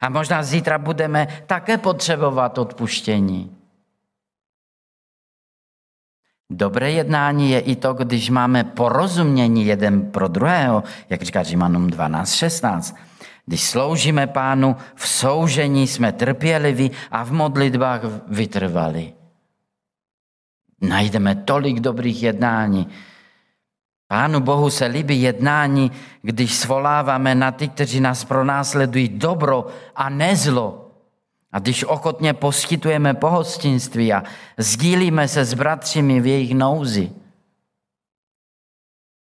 A 0.00 0.08
možná 0.08 0.42
zítra 0.42 0.78
budeme 0.78 1.28
také 1.46 1.78
potřebovat 1.78 2.58
odpuštění. 2.58 3.58
Dobré 6.50 6.90
jednání 6.90 7.50
je 7.50 7.60
i 7.60 7.76
to, 7.76 7.94
když 7.94 8.30
máme 8.30 8.64
porozumění 8.64 9.66
jeden 9.66 10.10
pro 10.10 10.28
druhého, 10.28 10.82
jak 11.10 11.22
říká 11.22 11.42
Římanům 11.42 11.86
12.16. 11.86 12.96
Když 13.46 13.62
sloužíme 13.62 14.26
pánu, 14.26 14.76
v 14.94 15.08
soužení 15.08 15.86
jsme 15.86 16.12
trpěliví 16.12 16.90
a 17.10 17.24
v 17.24 17.32
modlitbách 17.32 18.00
vytrvali. 18.28 19.12
Najdeme 20.80 21.34
tolik 21.34 21.80
dobrých 21.80 22.22
jednání. 22.22 22.88
Pánu 24.08 24.40
Bohu 24.40 24.70
se 24.70 24.86
líbí 24.86 25.22
jednání, 25.22 25.92
když 26.22 26.54
svoláváme 26.54 27.34
na 27.34 27.52
ty, 27.52 27.68
kteří 27.68 28.00
nás 28.00 28.24
pronásledují 28.24 29.08
dobro 29.08 29.66
a 29.96 30.08
nezlo. 30.08 30.90
A 31.52 31.58
když 31.58 31.84
ochotně 31.84 32.34
poskytujeme 32.34 33.14
pohostinství 33.14 34.12
a 34.12 34.22
sdílíme 34.56 35.28
se 35.28 35.44
s 35.44 35.54
bratřími 35.54 36.20
v 36.20 36.26
jejich 36.26 36.54
nouzi. 36.54 37.12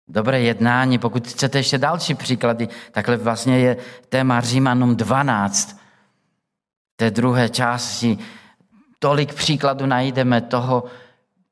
Dobré 0.08 0.40
jednání, 0.40 0.98
pokud 0.98 1.28
chcete 1.28 1.58
ještě 1.58 1.78
další 1.78 2.14
příklady, 2.14 2.68
takhle 2.92 3.16
vlastně 3.16 3.58
je 3.58 3.76
téma 4.08 4.40
Římanům 4.40 4.96
12. 4.96 5.76
V 6.92 6.96
té 6.96 7.10
druhé 7.10 7.48
části 7.48 8.18
tolik 8.98 9.34
příkladů 9.34 9.86
najdeme 9.86 10.40
toho, 10.40 10.84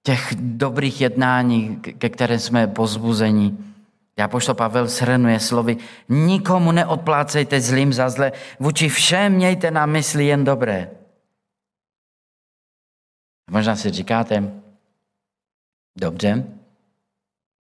těch 0.09 0.35
dobrých 0.40 1.01
jednání, 1.01 1.77
ke 1.77 2.09
které 2.09 2.38
jsme 2.38 2.66
pozbuzeni. 2.66 3.53
Já 4.16 4.29
pošto 4.29 4.55
Pavel 4.55 4.88
shrnuje 4.88 5.40
slovy, 5.40 5.77
nikomu 6.09 6.73
neodplácejte 6.73 7.61
zlým 7.61 7.92
za 7.92 8.09
zle, 8.09 8.33
vůči 8.61 8.88
všem 8.88 9.33
mějte 9.33 9.71
na 9.71 9.87
mysli 9.87 10.27
jen 10.27 10.44
dobré. 10.44 10.90
Možná 13.51 13.77
si 13.77 13.90
říkáte, 13.90 14.53
dobře, 15.92 16.44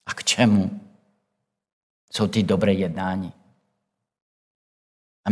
a 0.06 0.14
k 0.14 0.24
čemu 0.24 0.80
jsou 2.12 2.28
ty 2.28 2.44
dobré 2.44 2.74
jednání? 2.74 3.34
A 5.26 5.32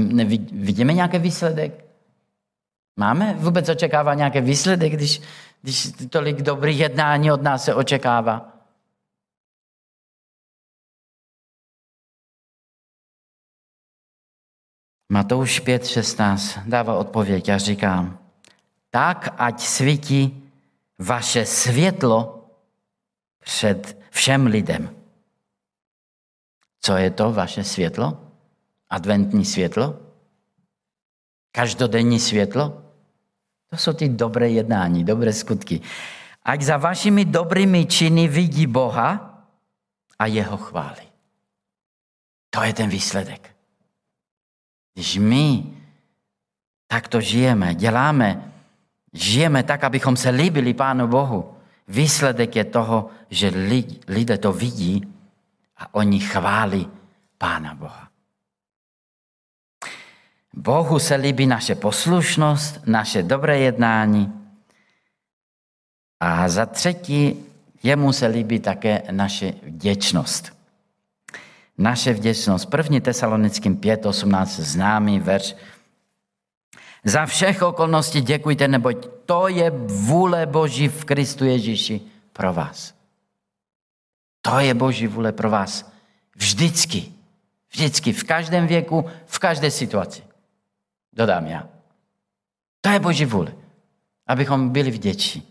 vidíme 0.51 0.93
nějaký 0.93 1.19
výsledek? 1.19 1.85
Máme 2.99 3.33
vůbec 3.33 3.69
očekává 3.69 4.13
nějaký 4.13 4.41
výsledek, 4.41 4.93
když, 4.93 5.21
když 5.61 5.91
tolik 6.09 6.41
dobrých 6.41 6.79
jednání 6.79 7.31
od 7.31 7.41
nás 7.41 7.63
se 7.63 7.75
očekává? 7.75 8.51
Matouš 15.11 15.61
5.16 15.61 16.63
dává 16.67 16.97
odpověď 16.97 17.49
a 17.49 17.57
říká, 17.57 18.19
tak 18.89 19.35
ať 19.37 19.59
svítí 19.61 20.51
vaše 20.99 21.45
světlo 21.45 22.49
před 23.39 23.97
všem 24.09 24.45
lidem. 24.45 24.95
Co 26.79 26.97
je 26.97 27.09
to 27.11 27.31
vaše 27.31 27.63
světlo? 27.63 28.31
Adventní 28.89 29.45
světlo? 29.45 29.99
Každodenní 31.51 32.19
světlo? 32.19 32.90
To 33.71 33.77
jsou 33.77 33.93
ty 33.93 34.09
dobré 34.09 34.49
jednání, 34.49 35.03
dobré 35.03 35.33
skutky. 35.33 35.81
Ať 36.43 36.61
za 36.61 36.77
vašimi 36.77 37.25
dobrými 37.25 37.85
činy 37.85 38.27
vidí 38.27 38.67
Boha 38.67 39.39
a 40.19 40.25
jeho 40.25 40.57
chvály. 40.57 41.07
To 42.49 42.63
je 42.63 42.73
ten 42.73 42.89
výsledek. 42.89 43.55
Když 44.93 45.17
my 45.17 45.63
takto 46.87 47.21
žijeme, 47.21 47.75
děláme, 47.75 48.51
žijeme 49.13 49.63
tak, 49.63 49.83
abychom 49.83 50.17
se 50.17 50.29
líbili 50.29 50.73
Pánu 50.73 51.07
Bohu, 51.07 51.55
výsledek 51.87 52.55
je 52.55 52.63
toho, 52.63 53.09
že 53.29 53.51
lidé 54.07 54.37
to 54.37 54.53
vidí 54.53 55.07
a 55.77 55.93
oni 55.95 56.19
chválí 56.19 56.91
Pána 57.37 57.75
Boha. 57.75 58.10
Bohu 60.53 60.99
se 60.99 61.15
líbí 61.15 61.47
naše 61.47 61.75
poslušnost, 61.75 62.79
naše 62.85 63.23
dobré 63.23 63.59
jednání. 63.59 64.33
A 66.19 66.49
za 66.49 66.65
třetí, 66.65 67.45
jemu 67.83 68.13
se 68.13 68.27
líbí 68.27 68.59
také 68.59 69.03
naše 69.11 69.53
vděčnost. 69.63 70.53
Naše 71.77 72.13
vděčnost. 72.13 72.69
První 72.69 73.01
tesalonickým 73.01 73.77
5.18 73.77 74.45
známý 74.45 75.19
verš. 75.19 75.55
Za 77.03 77.25
všech 77.25 77.61
okolností 77.61 78.21
děkujte, 78.21 78.67
neboť 78.67 79.07
to 79.25 79.47
je 79.47 79.69
vůle 79.87 80.45
Boží 80.45 80.87
v 80.87 81.05
Kristu 81.05 81.45
Ježíši 81.45 82.01
pro 82.33 82.53
vás. 82.53 82.93
To 84.41 84.59
je 84.59 84.73
Boží 84.73 85.07
vůle 85.07 85.31
pro 85.31 85.49
vás. 85.49 85.91
Vždycky. 86.35 87.11
Vždycky. 87.71 88.13
V 88.13 88.23
každém 88.23 88.67
věku, 88.67 89.05
v 89.25 89.39
každé 89.39 89.71
situaci. 89.71 90.30
Dodám 91.13 91.45
já. 91.45 91.69
To 92.81 92.89
je 92.89 92.99
Boží 92.99 93.25
vůle. 93.25 93.53
Abychom 94.27 94.69
byli 94.69 94.91
vděční. 94.91 95.43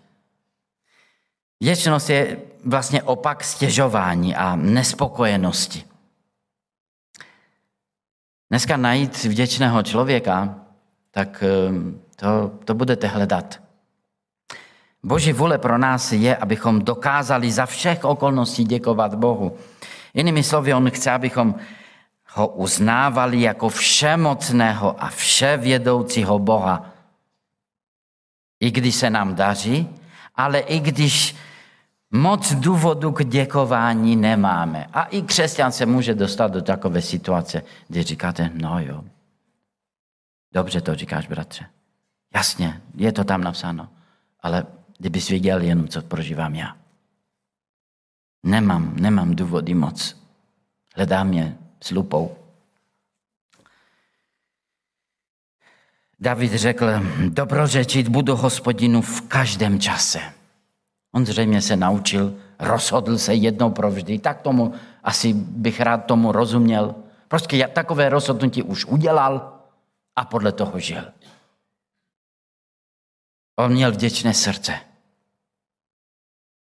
Vděčnost 1.60 2.10
je 2.10 2.36
vlastně 2.64 3.02
opak 3.02 3.44
stěžování 3.44 4.36
a 4.36 4.56
nespokojenosti. 4.56 5.84
Dneska 8.50 8.76
najít 8.76 9.24
vděčného 9.24 9.82
člověka, 9.82 10.54
tak 11.10 11.44
ehm, 11.46 12.00
to, 12.16 12.52
to 12.64 12.74
budete 12.74 13.06
hledat. 13.06 13.60
Boží 15.02 15.32
vůle 15.32 15.58
pro 15.58 15.78
nás 15.78 16.12
je, 16.12 16.36
abychom 16.36 16.84
dokázali 16.84 17.52
za 17.52 17.66
všech 17.66 18.04
okolností 18.04 18.64
děkovat 18.64 19.14
Bohu. 19.14 19.56
Jinými 20.14 20.42
slovy, 20.42 20.74
on 20.74 20.90
chce, 20.90 21.10
abychom 21.10 21.54
ho 22.32 22.46
uznávali 22.48 23.40
jako 23.40 23.68
všemocného 23.68 25.02
a 25.02 25.08
vševědoucího 25.08 26.38
Boha. 26.38 26.90
I 28.60 28.70
když 28.70 28.94
se 28.94 29.10
nám 29.10 29.34
daří, 29.34 29.88
ale 30.34 30.58
i 30.58 30.80
když 30.80 31.36
moc 32.10 32.52
důvodu 32.52 33.12
k 33.12 33.24
děkování 33.24 34.16
nemáme. 34.16 34.86
A 34.92 35.04
i 35.04 35.22
křesťan 35.22 35.72
se 35.72 35.86
může 35.86 36.14
dostat 36.14 36.52
do 36.52 36.62
takové 36.62 37.02
situace, 37.02 37.62
kdy 37.88 38.02
říkáte, 38.02 38.50
no 38.54 38.80
jo, 38.80 39.04
dobře 40.52 40.80
to 40.80 40.94
říkáš, 40.94 41.26
bratře. 41.26 41.66
Jasně, 42.34 42.80
je 42.94 43.12
to 43.12 43.24
tam 43.24 43.44
napsáno, 43.44 43.88
ale 44.40 44.66
kdybys 44.98 45.28
věděl 45.28 45.62
jenom, 45.62 45.88
co 45.88 46.02
prožívám 46.02 46.54
já. 46.54 46.76
Nemám, 48.42 48.96
nemám 48.96 49.34
důvody 49.34 49.74
moc. 49.74 50.16
Hledám 50.96 51.32
je 51.32 51.56
s 51.82 51.90
lupou. 51.90 52.36
David 56.20 56.54
řekl, 56.54 56.86
dobrořečit 57.28 58.08
budu 58.08 58.36
hospodinu 58.36 59.02
v 59.02 59.20
každém 59.20 59.80
čase. 59.80 60.20
On 61.12 61.26
zřejmě 61.26 61.62
se 61.62 61.76
naučil, 61.76 62.34
rozhodl 62.58 63.18
se 63.18 63.34
jednou 63.34 63.70
provždy, 63.70 64.18
tak 64.18 64.40
tomu 64.40 64.74
asi 65.04 65.32
bych 65.32 65.80
rád 65.80 65.96
tomu 65.96 66.32
rozuměl. 66.32 66.94
Prostě 67.28 67.68
takové 67.74 68.08
rozhodnutí 68.08 68.62
už 68.62 68.84
udělal 68.84 69.60
a 70.16 70.24
podle 70.24 70.52
toho 70.52 70.78
žil. 70.78 71.12
On 73.56 73.72
měl 73.72 73.92
vděčné 73.92 74.34
srdce. 74.34 74.80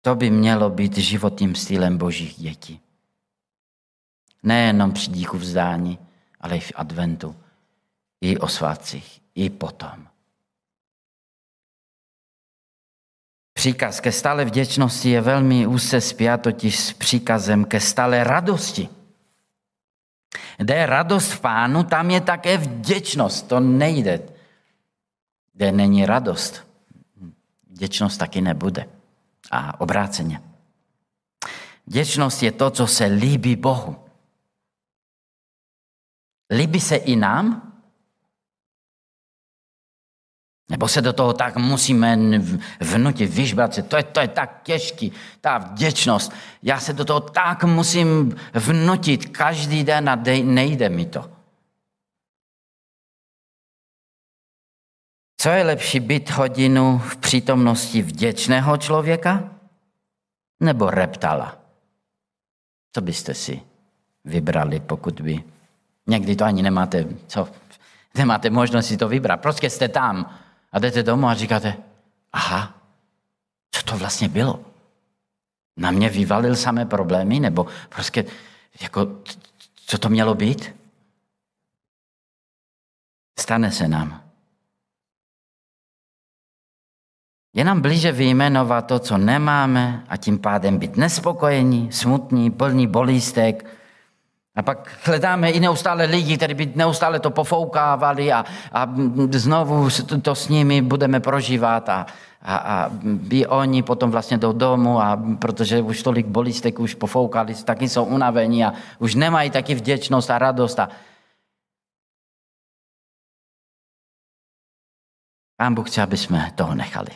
To 0.01 0.15
by 0.15 0.29
mělo 0.29 0.69
být 0.69 0.97
životním 0.97 1.55
stylem 1.55 1.97
božích 1.97 2.35
dětí. 2.35 2.84
Nejenom 4.45 4.91
při 4.91 5.11
díku 5.11 5.37
vzdání, 5.37 5.99
ale 6.41 6.57
i 6.57 6.59
v 6.59 6.71
adventu, 6.75 7.35
i 8.21 8.37
o 8.37 8.47
svátcích, 8.47 9.21
i 9.35 9.49
potom. 9.49 10.07
Příkaz 13.53 13.99
ke 13.99 14.11
stále 14.11 14.45
vděčnosti 14.45 15.09
je 15.09 15.21
velmi 15.21 15.67
úzce 15.67 16.01
spjat 16.01 16.41
totiž 16.41 16.79
s 16.79 16.93
příkazem 16.93 17.65
ke 17.65 17.79
stále 17.79 18.23
radosti. 18.23 18.89
Kde 20.57 20.75
je 20.75 20.85
radost 20.85 21.31
v 21.31 21.39
pánu, 21.39 21.83
tam 21.83 22.11
je 22.11 22.21
také 22.21 22.57
vděčnost. 22.57 23.47
To 23.47 23.59
nejde. 23.59 24.21
Kde 25.53 25.71
není 25.71 26.05
radost, 26.05 26.67
vděčnost 27.69 28.19
taky 28.19 28.41
nebude. 28.41 28.89
A 29.51 29.81
obráceně. 29.81 30.41
Vděčnost 31.87 32.43
je 32.43 32.51
to, 32.51 32.71
co 32.71 32.87
se 32.87 33.05
líbí 33.05 33.55
Bohu. 33.55 34.04
Líbí 36.51 36.79
se 36.79 36.95
i 36.95 37.15
nám? 37.15 37.71
Nebo 40.69 40.87
se 40.87 41.01
do 41.01 41.13
toho 41.13 41.33
tak 41.33 41.55
musíme 41.55 42.17
vnutit, 42.79 43.33
vyžbat 43.33 43.73
se, 43.73 43.83
to 43.83 43.97
je, 43.97 44.03
to 44.03 44.19
je 44.19 44.27
tak 44.27 44.63
těžký, 44.63 45.11
ta 45.41 45.57
vděčnost. 45.57 46.33
Já 46.63 46.79
se 46.79 46.93
do 46.93 47.05
toho 47.05 47.19
tak 47.19 47.63
musím 47.63 48.35
vnutit 48.53 49.25
každý 49.25 49.83
den 49.83 50.09
a 50.09 50.15
dej, 50.15 50.43
nejde 50.43 50.89
mi 50.89 51.05
to. 51.05 51.31
Co 55.37 55.49
je 55.49 55.63
lepší, 55.63 55.99
být 55.99 56.29
hodinu 56.29 56.97
v 56.97 57.17
přítomnosti 57.17 58.01
vděčného 58.01 58.77
člověka 58.77 59.55
nebo 60.59 60.89
reptala? 60.89 61.61
Co 62.93 63.01
byste 63.01 63.33
si 63.33 63.61
vybrali, 64.23 64.79
pokud 64.79 65.21
by... 65.21 65.54
Někdy 66.07 66.35
to 66.35 66.45
ani 66.45 66.63
nemáte, 66.63 67.05
co, 67.27 67.47
nemáte 68.15 68.49
možnost 68.49 68.87
si 68.87 68.97
to 68.97 69.07
vybrat. 69.07 69.41
Prostě 69.41 69.69
jste 69.69 69.87
tam 69.87 70.29
a 70.71 70.79
jdete 70.79 71.03
domů 71.03 71.27
a 71.27 71.33
říkáte, 71.33 71.77
aha, 72.33 72.73
co 73.71 73.83
to 73.83 73.97
vlastně 73.97 74.29
bylo? 74.29 74.65
Na 75.77 75.91
mě 75.91 76.09
vyvalil 76.09 76.55
samé 76.55 76.85
problémy, 76.85 77.39
nebo 77.39 77.67
prostě, 77.89 78.25
jako, 78.81 79.21
co 79.85 79.97
to 79.97 80.09
mělo 80.09 80.35
být? 80.35 80.75
Stane 83.39 83.71
se 83.71 83.87
nám. 83.87 84.25
Je 87.53 87.63
nám 87.63 87.81
blíže 87.81 88.11
vyjmenovat 88.11 88.87
to, 88.87 88.99
co 88.99 89.17
nemáme 89.17 90.05
a 90.07 90.17
tím 90.17 90.39
pádem 90.39 90.77
být 90.77 90.97
nespokojení, 90.97 91.91
smutní, 91.91 92.51
plní 92.51 92.87
bolístek, 92.87 93.65
a 94.55 94.61
pak 94.61 94.89
hledáme 95.03 95.51
i 95.51 95.59
neustále 95.59 96.05
lidi, 96.05 96.37
kteří 96.37 96.53
by 96.53 96.71
neustále 96.75 97.19
to 97.19 97.31
pofoukávali 97.31 98.33
a, 98.33 98.45
a 98.71 98.87
znovu 99.31 99.89
to 100.21 100.35
s 100.35 100.49
nimi 100.49 100.81
budeme 100.81 101.19
prožívat 101.19 101.89
a, 101.89 102.05
a, 102.41 102.57
a 102.57 102.89
by 103.03 103.47
oni 103.47 103.83
potom 103.83 104.11
vlastně 104.11 104.37
do 104.37 104.53
domu, 104.53 105.01
a 105.01 105.21
protože 105.39 105.81
už 105.81 106.03
tolik 106.03 106.27
bolístek 106.27 106.79
už 106.79 106.95
pofoukali, 106.95 107.55
taky 107.55 107.89
jsou 107.89 108.03
unavení 108.03 108.65
a 108.65 108.73
už 108.99 109.15
nemají 109.15 109.49
taky 109.49 109.75
vděčnost 109.75 110.31
a 110.31 110.39
radost. 110.39 110.79
A... 110.79 110.89
Pán 115.57 115.75
Bůh 115.75 115.89
chce, 115.89 116.01
aby 116.01 116.17
jsme 116.17 116.51
toho 116.55 116.75
nechali. 116.75 117.11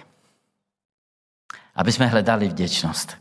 Aby 1.75 1.91
jsme 1.91 2.08
hledali 2.08 2.47
vděčnost. 2.47 3.17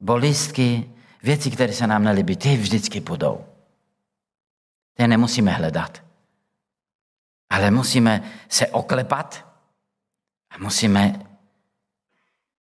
Bolístky 0.00 0.93
Věci, 1.24 1.50
které 1.50 1.72
se 1.72 1.86
nám 1.86 2.04
nelíbí, 2.04 2.36
ty 2.36 2.56
vždycky 2.56 3.00
budou. 3.00 3.44
Ty 4.94 5.08
nemusíme 5.08 5.50
hledat. 5.50 6.02
Ale 7.50 7.70
musíme 7.70 8.22
se 8.48 8.66
oklepat 8.66 9.46
a 10.50 10.58
musíme 10.58 11.20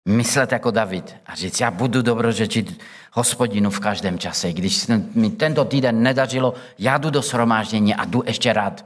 myslet 0.08 0.52
jako 0.52 0.70
David 0.70 1.16
a 1.26 1.34
říct, 1.34 1.60
já 1.60 1.70
budu 1.70 2.02
dobrořečit 2.02 2.80
hospodinu 3.12 3.70
v 3.70 3.80
každém 3.80 4.18
čase. 4.18 4.52
Když 4.52 4.76
se 4.76 4.98
mi 5.14 5.30
tento 5.30 5.64
týden 5.64 6.02
nedařilo, 6.02 6.54
já 6.78 6.98
jdu 6.98 7.10
do 7.10 7.22
shromáždění 7.22 7.94
a 7.94 8.04
jdu 8.04 8.22
ještě 8.26 8.52
rád. 8.52 8.84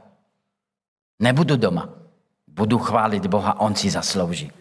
Nebudu 1.19 1.55
doma. 1.55 1.89
Budu 2.47 2.79
chválit 2.79 3.27
Boha, 3.27 3.59
On 3.59 3.75
si 3.75 3.89
zaslouží. 3.89 4.51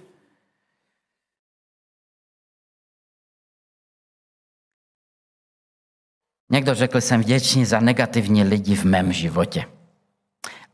Někdo 6.52 6.74
řekl, 6.74 7.00
jsem 7.00 7.20
vděčný 7.20 7.64
za 7.64 7.80
negativní 7.80 8.44
lidi 8.44 8.76
v 8.76 8.84
mém 8.84 9.12
životě. 9.12 9.64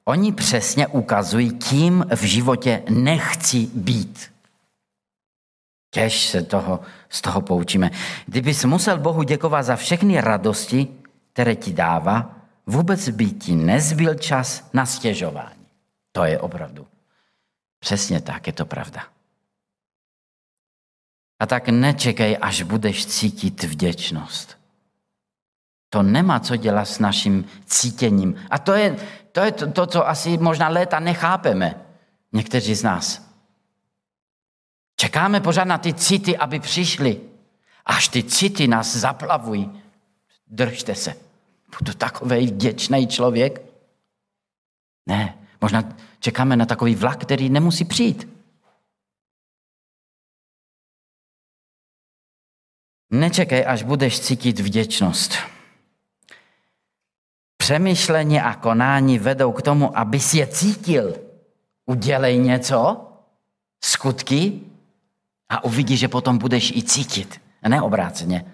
Oni 0.05 0.33
přesně 0.33 0.87
ukazují, 0.87 1.51
kým 1.51 2.07
v 2.15 2.23
životě 2.23 2.83
nechci 2.91 3.67
být. 3.75 4.33
Těž 5.91 6.27
se 6.27 6.43
toho, 6.43 6.81
z 7.09 7.21
toho 7.21 7.41
poučíme. 7.41 7.91
Kdybys 8.27 8.65
musel 8.65 8.99
Bohu 8.99 9.23
děkovat 9.23 9.63
za 9.63 9.77
všechny 9.77 10.21
radosti, 10.21 10.89
které 11.33 11.57
ti 11.57 11.73
dává, 11.73 12.37
vůbec 12.67 13.09
by 13.09 13.31
ti 13.31 13.57
nezbyl 13.57 14.15
čas 14.15 14.71
na 14.73 14.87
stěžování. 14.87 15.67
To 16.13 16.25
je 16.25 16.41
opravdu. 16.41 16.87
Přesně 17.79 18.21
tak, 18.21 18.47
je 18.47 18.53
to 18.53 18.67
pravda. 18.67 19.07
A 21.41 21.47
tak 21.47 21.69
nečekej, 21.69 22.39
až 22.41 22.63
budeš 22.63 23.07
cítit 23.07 23.63
vděčnost. 23.63 24.58
To 25.91 26.03
nemá 26.03 26.41
co 26.41 26.57
dělat 26.57 26.85
s 26.85 26.99
naším 26.99 27.45
cítěním. 27.67 28.35
A 28.51 28.59
to 28.59 28.73
je 28.73 28.97
to, 29.33 29.41
je 29.41 29.53
to, 29.53 29.73
to 29.73 29.87
co 29.87 30.09
asi 30.09 30.39
možná 30.39 30.69
léta 30.69 31.01
nechápeme, 31.01 31.75
někteří 32.33 32.75
z 32.75 32.83
nás. 32.83 33.29
Čekáme 34.97 35.41
pořád 35.41 35.65
na 35.65 35.79
ty 35.79 35.95
city, 35.95 36.37
aby 36.37 36.61
přišly. 36.61 37.21
Až 37.87 38.09
ty 38.09 38.23
city 38.23 38.69
nás 38.69 38.97
zaplavují. 38.97 39.83
Držte 40.47 40.95
se. 40.95 41.15
Budu 41.79 41.93
takový 41.93 42.47
vděčný 42.47 43.07
člověk? 43.07 43.63
Ne, 45.07 45.39
možná 45.61 45.97
čekáme 46.21 46.57
na 46.57 46.67
takový 46.67 46.95
vlak, 46.95 47.23
který 47.23 47.51
nemusí 47.51 47.85
přijít. 47.85 48.29
Nečekej, 53.11 53.65
až 53.67 53.83
budeš 53.83 54.21
cítit 54.21 54.61
vděčnost. 54.61 55.33
Přemýšlení 57.69 58.41
a 58.41 58.55
konání 58.55 59.19
vedou 59.19 59.53
k 59.53 59.63
tomu, 59.63 59.99
aby 59.99 60.21
si 60.21 60.39
je 60.39 60.47
cítil. 60.47 61.17
Udělej 61.87 62.39
něco, 62.39 63.07
skutky, 63.85 64.61
a 65.49 65.65
uvidíš, 65.65 66.01
že 66.01 66.09
potom 66.09 66.39
budeš 66.39 66.71
i 66.71 66.83
cítit. 66.83 67.41
A 67.63 67.69
ne 67.69 67.83
obráceně. 67.83 68.45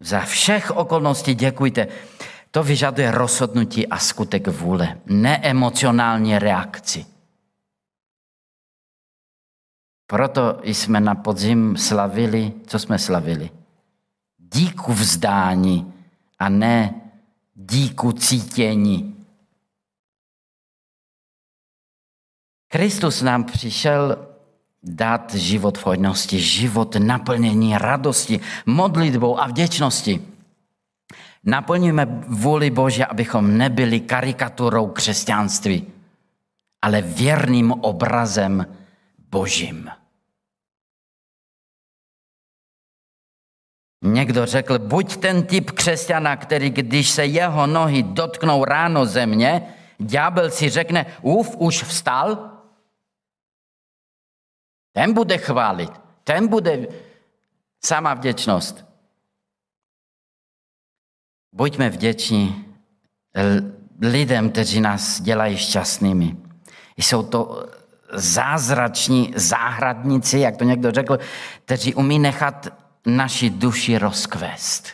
Za 0.00 0.20
všech 0.20 0.70
okolností 0.70 1.34
děkujte. 1.34 1.88
To 2.50 2.62
vyžaduje 2.62 3.10
rozhodnutí 3.10 3.86
a 3.88 3.98
skutek 3.98 4.48
vůle, 4.48 4.98
neemocionální 5.06 6.38
reakci. 6.38 7.06
Proto 10.06 10.60
jsme 10.62 11.00
na 11.00 11.14
podzim 11.14 11.76
slavili, 11.76 12.52
co 12.66 12.78
jsme 12.78 12.98
slavili? 12.98 13.50
Díku 14.38 14.92
vzdání 14.92 15.92
a 16.38 16.48
ne 16.48 17.03
díku 17.54 18.12
cítění. 18.12 19.26
Kristus 22.68 23.22
nám 23.22 23.44
přišel 23.44 24.28
dát 24.82 25.34
život 25.34 25.78
v 25.78 25.86
hojnosti, 25.86 26.40
život 26.40 26.96
naplnění 26.98 27.78
radosti, 27.78 28.40
modlitbou 28.66 29.40
a 29.40 29.46
vděčnosti. 29.46 30.22
Naplňujeme 31.44 32.06
vůli 32.28 32.70
Boží, 32.70 33.04
abychom 33.04 33.58
nebyli 33.58 34.00
karikaturou 34.00 34.86
křesťanství, 34.86 35.86
ale 36.82 37.02
věrným 37.02 37.72
obrazem 37.72 38.66
Božím. 39.30 39.90
Někdo 44.06 44.46
řekl, 44.46 44.78
buď 44.78 45.16
ten 45.16 45.42
typ 45.42 45.70
křesťana, 45.70 46.36
který 46.36 46.70
když 46.70 47.10
se 47.10 47.26
jeho 47.26 47.66
nohy 47.66 48.02
dotknou 48.02 48.64
ráno 48.64 49.06
země, 49.06 49.74
ďábel 49.98 50.50
si 50.50 50.70
řekne, 50.70 51.06
uf, 51.22 51.56
už 51.56 51.82
vstal, 51.82 52.50
ten 54.92 55.12
bude 55.12 55.38
chválit, 55.38 55.90
ten 56.24 56.48
bude 56.48 56.86
sama 57.84 58.14
vděčnost. 58.14 58.84
Buďme 61.52 61.90
vděční 61.90 62.64
lidem, 64.00 64.50
kteří 64.50 64.80
nás 64.80 65.20
dělají 65.20 65.56
šťastnými. 65.56 66.36
Jsou 66.96 67.22
to 67.22 67.66
zázrační 68.12 69.32
záhradníci, 69.36 70.38
jak 70.38 70.56
to 70.56 70.64
někdo 70.64 70.92
řekl, 70.92 71.18
kteří 71.64 71.94
umí 71.94 72.18
nechat 72.18 72.83
naši 73.06 73.50
duši 73.50 73.98
rozkvést. 73.98 74.88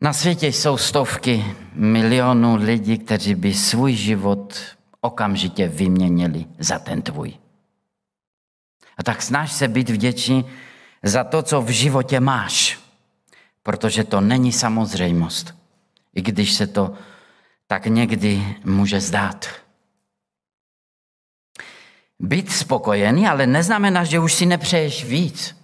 Na 0.00 0.12
světě 0.12 0.46
jsou 0.46 0.76
stovky 0.76 1.44
milionů 1.72 2.56
lidí, 2.56 2.98
kteří 2.98 3.34
by 3.34 3.54
svůj 3.54 3.92
život 3.92 4.76
okamžitě 5.00 5.68
vyměnili 5.68 6.46
za 6.58 6.78
ten 6.78 7.02
tvůj. 7.02 7.34
A 8.98 9.02
tak 9.02 9.22
snaž 9.22 9.52
se 9.52 9.68
být 9.68 9.90
vděčný 9.90 10.44
za 11.02 11.24
to, 11.24 11.42
co 11.42 11.62
v 11.62 11.68
životě 11.68 12.20
máš, 12.20 12.78
protože 13.62 14.04
to 14.04 14.20
není 14.20 14.52
samozřejmost, 14.52 15.54
i 16.14 16.22
když 16.22 16.52
se 16.52 16.66
to 16.66 16.94
tak 17.66 17.86
někdy 17.86 18.56
může 18.64 19.00
zdát. 19.00 19.65
Být 22.18 22.52
spokojený 22.52 23.28
ale 23.28 23.46
neznamená, 23.46 24.04
že 24.04 24.18
už 24.18 24.34
si 24.34 24.46
nepřeješ 24.46 25.04
víc. 25.04 25.56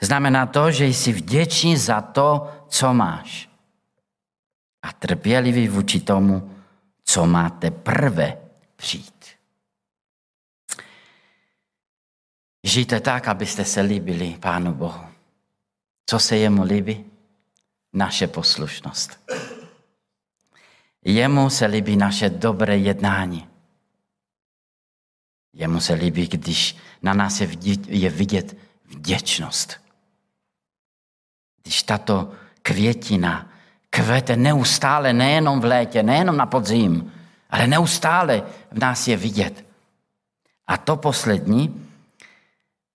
Znamená 0.00 0.46
to, 0.46 0.70
že 0.70 0.86
jsi 0.86 1.12
vděčný 1.12 1.76
za 1.76 2.00
to, 2.00 2.52
co 2.68 2.94
máš. 2.94 3.48
A 4.82 4.92
trpělivý 4.92 5.68
vůči 5.68 6.00
tomu, 6.00 6.54
co 7.04 7.26
máte 7.26 7.70
prvé 7.70 8.38
přijít. 8.76 9.14
Žijte 12.64 13.00
tak, 13.00 13.28
abyste 13.28 13.64
se 13.64 13.80
líbili 13.80 14.36
Pánu 14.40 14.74
Bohu. 14.74 15.04
Co 16.06 16.18
se 16.18 16.36
jemu 16.36 16.62
líbí? 16.62 17.04
Naše 17.92 18.26
poslušnost. 18.26 19.30
Jemu 21.04 21.50
se 21.50 21.66
líbí 21.66 21.96
naše 21.96 22.30
dobré 22.30 22.76
jednání. 22.76 23.53
Jemu 25.54 25.80
se 25.80 25.94
líbí, 25.94 26.26
když 26.28 26.76
na 27.02 27.14
nás 27.14 27.40
je, 27.40 27.48
je 27.88 28.10
vidět 28.10 28.56
vděčnost. 28.84 29.80
Když 31.62 31.82
tato 31.82 32.32
květina 32.62 33.50
kvete 33.90 34.36
neustále, 34.36 35.12
nejenom 35.12 35.60
v 35.60 35.64
létě, 35.64 36.02
nejenom 36.02 36.36
na 36.36 36.46
podzim, 36.46 37.12
ale 37.50 37.66
neustále 37.66 38.42
v 38.72 38.78
nás 38.78 39.08
je 39.08 39.16
vidět. 39.16 39.64
A 40.66 40.76
to 40.76 40.96
poslední, 40.96 41.88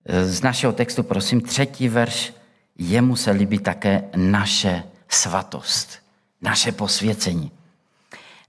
eh, 0.06 0.26
z 0.26 0.41
našeho 0.41 0.74
textu, 0.74 1.04
prosím, 1.04 1.41
třetí 1.41 1.89
verš, 1.89 2.34
jemu 2.78 3.15
se 3.15 3.32
líbí 3.32 3.60
také 3.60 4.04
naše 4.15 4.84
svatost, 5.10 6.00
naše 6.41 6.72
posvěcení. 6.72 7.52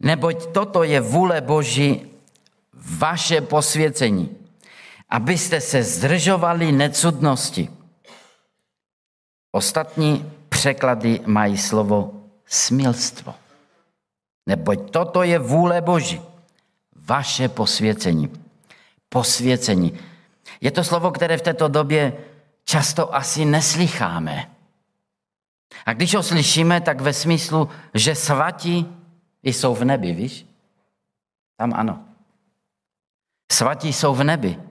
Neboť 0.00 0.46
toto 0.52 0.82
je 0.82 1.00
vůle 1.00 1.40
Boží, 1.40 2.09
vaše 2.80 3.40
posvěcení, 3.40 4.36
abyste 5.08 5.60
se 5.60 5.82
zdržovali 5.82 6.72
necudnosti. 6.72 7.68
Ostatní 9.52 10.32
překlady 10.48 11.20
mají 11.26 11.58
slovo 11.58 12.12
smilstvo. 12.46 13.34
Neboť 14.46 14.90
toto 14.90 15.22
je 15.22 15.38
vůle 15.38 15.80
Boží. 15.80 16.20
Vaše 16.96 17.48
posvěcení. 17.48 18.32
Posvěcení. 19.08 19.98
Je 20.60 20.70
to 20.70 20.84
slovo, 20.84 21.10
které 21.10 21.38
v 21.38 21.42
této 21.42 21.68
době 21.68 22.12
často 22.64 23.14
asi 23.14 23.44
neslycháme. 23.44 24.50
A 25.86 25.92
když 25.92 26.14
ho 26.14 26.22
slyšíme, 26.22 26.80
tak 26.80 27.00
ve 27.00 27.12
smyslu, 27.12 27.68
že 27.94 28.14
svatí 28.14 28.86
jsou 29.42 29.74
v 29.74 29.84
nebi, 29.84 30.12
víš? 30.12 30.46
Tam 31.56 31.72
ano. 31.76 32.09
Svatí 33.52 33.92
jsou 33.92 34.14
v 34.14 34.24
nebi. 34.24 34.62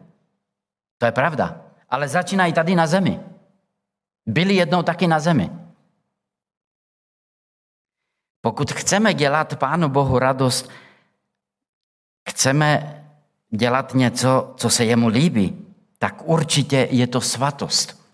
To 0.97 1.05
je 1.05 1.11
pravda. 1.11 1.61
Ale 1.89 2.07
začínají 2.07 2.53
tady 2.53 2.75
na 2.75 2.87
zemi. 2.87 3.19
Byli 4.25 4.55
jednou 4.55 4.83
taky 4.83 5.07
na 5.07 5.19
zemi. 5.19 5.49
Pokud 8.41 8.71
chceme 8.71 9.13
dělat 9.13 9.59
Pánu 9.59 9.89
Bohu 9.89 10.19
radost, 10.19 10.69
chceme 12.29 12.95
dělat 13.49 13.93
něco, 13.93 14.53
co 14.57 14.69
se 14.69 14.85
jemu 14.85 15.07
líbí, 15.07 15.65
tak 15.97 16.21
určitě 16.25 16.87
je 16.91 17.07
to 17.07 17.21
svatost. 17.21 18.05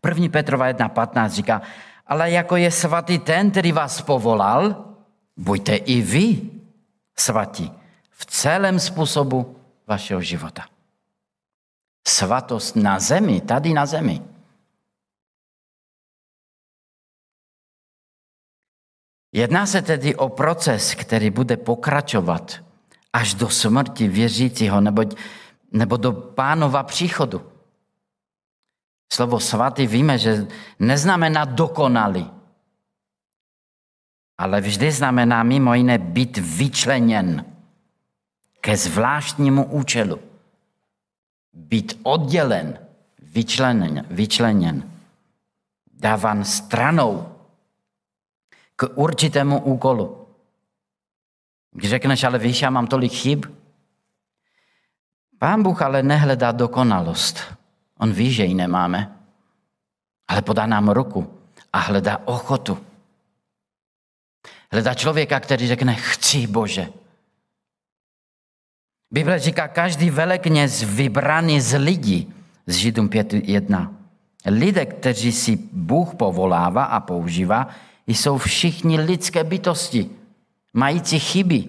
První 0.00 0.28
Petrova 0.28 0.72
1.15 0.72 1.28
říká, 1.28 1.62
ale 2.06 2.30
jako 2.30 2.56
je 2.56 2.70
svatý 2.70 3.18
ten, 3.18 3.50
který 3.50 3.72
vás 3.72 4.02
povolal, 4.02 4.84
buďte 5.36 5.76
i 5.76 6.02
vy 6.02 6.50
svatí 7.16 7.72
v 8.10 8.26
celém 8.26 8.80
způsobu 8.80 9.61
vašeho 9.86 10.20
života. 10.20 10.66
Svatost 12.08 12.76
na 12.76 13.00
zemi, 13.00 13.40
tady 13.40 13.72
na 13.72 13.86
zemi. 13.86 14.22
Jedná 19.34 19.66
se 19.66 19.82
tedy 19.82 20.14
o 20.14 20.28
proces, 20.28 20.94
který 20.94 21.30
bude 21.30 21.56
pokračovat 21.56 22.64
až 23.12 23.34
do 23.34 23.50
smrti 23.50 24.08
věřícího 24.08 24.80
nebo, 24.80 25.02
nebo 25.72 25.96
do 25.96 26.12
pánova 26.12 26.82
příchodu. 26.82 27.52
Slovo 29.12 29.40
svatý 29.40 29.86
víme, 29.86 30.18
že 30.18 30.46
neznamená 30.78 31.44
dokonalý, 31.44 32.30
ale 34.38 34.60
vždy 34.60 34.92
znamená 34.92 35.42
mimo 35.42 35.74
jiné 35.74 35.98
být 35.98 36.38
vyčleněn 36.38 37.51
ke 38.62 38.76
zvláštnímu 38.76 39.64
účelu. 39.64 40.18
Být 41.52 42.00
oddělen, 42.02 42.78
vyčleněn, 43.18 44.06
vyčleněn 44.10 44.92
dávan 45.92 46.44
stranou 46.44 47.28
k 48.76 48.88
určitému 48.94 49.60
úkolu. 49.60 50.26
Když 51.70 51.90
řekneš, 51.90 52.24
ale 52.24 52.38
víš, 52.38 52.62
já 52.62 52.70
mám 52.70 52.86
tolik 52.86 53.12
chyb. 53.12 53.44
Pán 55.38 55.62
Bůh 55.62 55.82
ale 55.82 56.02
nehledá 56.02 56.52
dokonalost. 56.52 57.42
On 57.98 58.12
ví, 58.12 58.32
že 58.32 58.44
ji 58.44 58.54
nemáme. 58.54 59.18
Ale 60.28 60.42
podá 60.42 60.66
nám 60.66 60.88
ruku 60.88 61.38
a 61.72 61.78
hledá 61.78 62.20
ochotu. 62.24 62.78
Hledá 64.72 64.94
člověka, 64.94 65.40
který 65.40 65.68
řekne, 65.68 65.94
chci 65.94 66.46
Bože. 66.46 67.01
Bible 69.12 69.38
říká, 69.38 69.68
každý 69.68 70.10
velekněz 70.10 70.82
vybraný 70.82 71.60
z 71.60 71.78
lidí, 71.78 72.34
z 72.66 72.76
Židům 72.76 73.08
5.1. 73.08 73.94
Lidé, 74.46 74.86
kteří 74.86 75.32
si 75.32 75.58
Bůh 75.72 76.14
povolává 76.14 76.84
a 76.84 77.00
používá, 77.00 77.68
jsou 78.06 78.38
všichni 78.38 79.00
lidské 79.00 79.44
bytosti, 79.44 80.10
mající 80.72 81.18
chyby. 81.18 81.68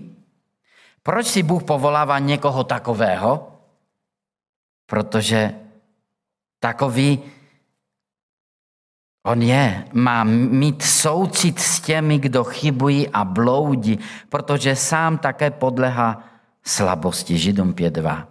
Proč 1.03 1.27
si 1.27 1.43
Bůh 1.43 1.63
povolává 1.63 2.19
někoho 2.19 2.63
takového? 2.63 3.59
Protože 4.85 5.53
takový 6.59 7.19
on 9.25 9.41
je, 9.41 9.87
má 9.93 10.23
mít 10.23 10.81
soucit 10.81 11.59
s 11.59 11.79
těmi, 11.79 12.19
kdo 12.19 12.43
chybují 12.43 13.09
a 13.09 13.23
bloudí, 13.23 13.99
protože 14.29 14.75
sám 14.75 15.17
také 15.17 15.51
podlehá 15.51 16.32
slabosti. 16.65 17.37
Židům 17.37 17.73
5.2. 17.73 18.25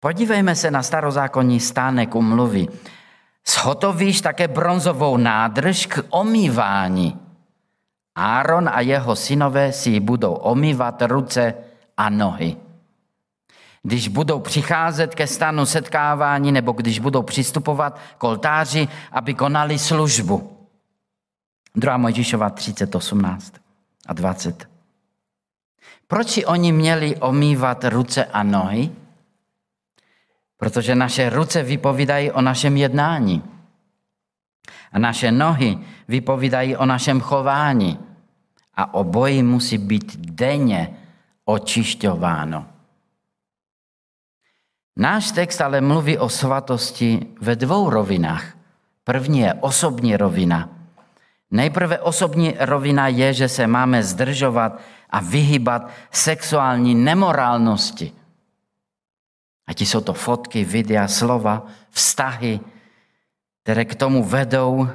Podívejme 0.00 0.54
se 0.54 0.70
na 0.70 0.82
starozákonní 0.82 1.60
stánek 1.60 2.14
umluvy. 2.14 2.66
Zhotovíš 3.46 4.20
také 4.20 4.48
bronzovou 4.48 5.16
nádrž 5.16 5.86
k 5.86 6.04
omývání. 6.10 7.18
Áron 8.14 8.68
a 8.68 8.80
jeho 8.80 9.16
synové 9.16 9.72
si 9.72 10.00
budou 10.00 10.32
omývat 10.34 11.02
ruce 11.02 11.54
a 11.96 12.10
nohy. 12.10 12.56
Když 13.82 14.08
budou 14.08 14.40
přicházet 14.40 15.14
ke 15.14 15.26
stanu 15.26 15.66
setkávání 15.66 16.52
nebo 16.52 16.72
když 16.72 16.98
budou 16.98 17.22
přistupovat 17.22 17.98
k 18.18 18.24
oltáři, 18.24 18.88
aby 19.12 19.34
konali 19.34 19.78
službu. 19.78 20.66
2. 21.74 21.96
Mojžíšova 21.96 22.50
30, 22.50 22.94
18 22.94 23.54
a 24.06 24.12
20. 24.12 24.71
Proč 26.06 26.28
si 26.28 26.46
oni 26.46 26.72
měli 26.72 27.16
omývat 27.16 27.84
ruce 27.84 28.24
a 28.24 28.42
nohy? 28.42 28.90
Protože 30.56 30.94
naše 30.94 31.30
ruce 31.30 31.62
vypovídají 31.62 32.30
o 32.30 32.40
našem 32.40 32.76
jednání. 32.76 33.42
A 34.92 34.98
naše 34.98 35.32
nohy 35.32 35.78
vypovídají 36.08 36.76
o 36.76 36.86
našem 36.86 37.20
chování. 37.20 37.98
A 38.74 38.94
obojí 38.94 39.42
musí 39.42 39.78
být 39.78 40.16
denně 40.16 40.96
očišťováno. 41.44 42.66
Náš 44.96 45.32
text 45.32 45.60
ale 45.60 45.80
mluví 45.80 46.18
o 46.18 46.28
svatosti 46.28 47.26
ve 47.40 47.56
dvou 47.56 47.90
rovinách. 47.90 48.56
První 49.04 49.38
je 49.38 49.54
osobní 49.54 50.16
rovina. 50.16 50.68
Nejprve 51.50 51.98
osobní 51.98 52.54
rovina 52.60 53.08
je, 53.08 53.34
že 53.34 53.48
se 53.48 53.66
máme 53.66 54.02
zdržovat 54.02 54.80
a 55.12 55.20
vyhybat 55.20 55.90
sexuální 56.10 56.94
nemorálnosti. 56.94 58.12
Ať 59.66 59.80
jsou 59.80 60.00
to 60.00 60.12
fotky, 60.12 60.64
videa, 60.64 61.08
slova, 61.08 61.66
vztahy, 61.90 62.60
které 63.62 63.84
k 63.84 63.94
tomu 63.94 64.24
vedou 64.24 64.88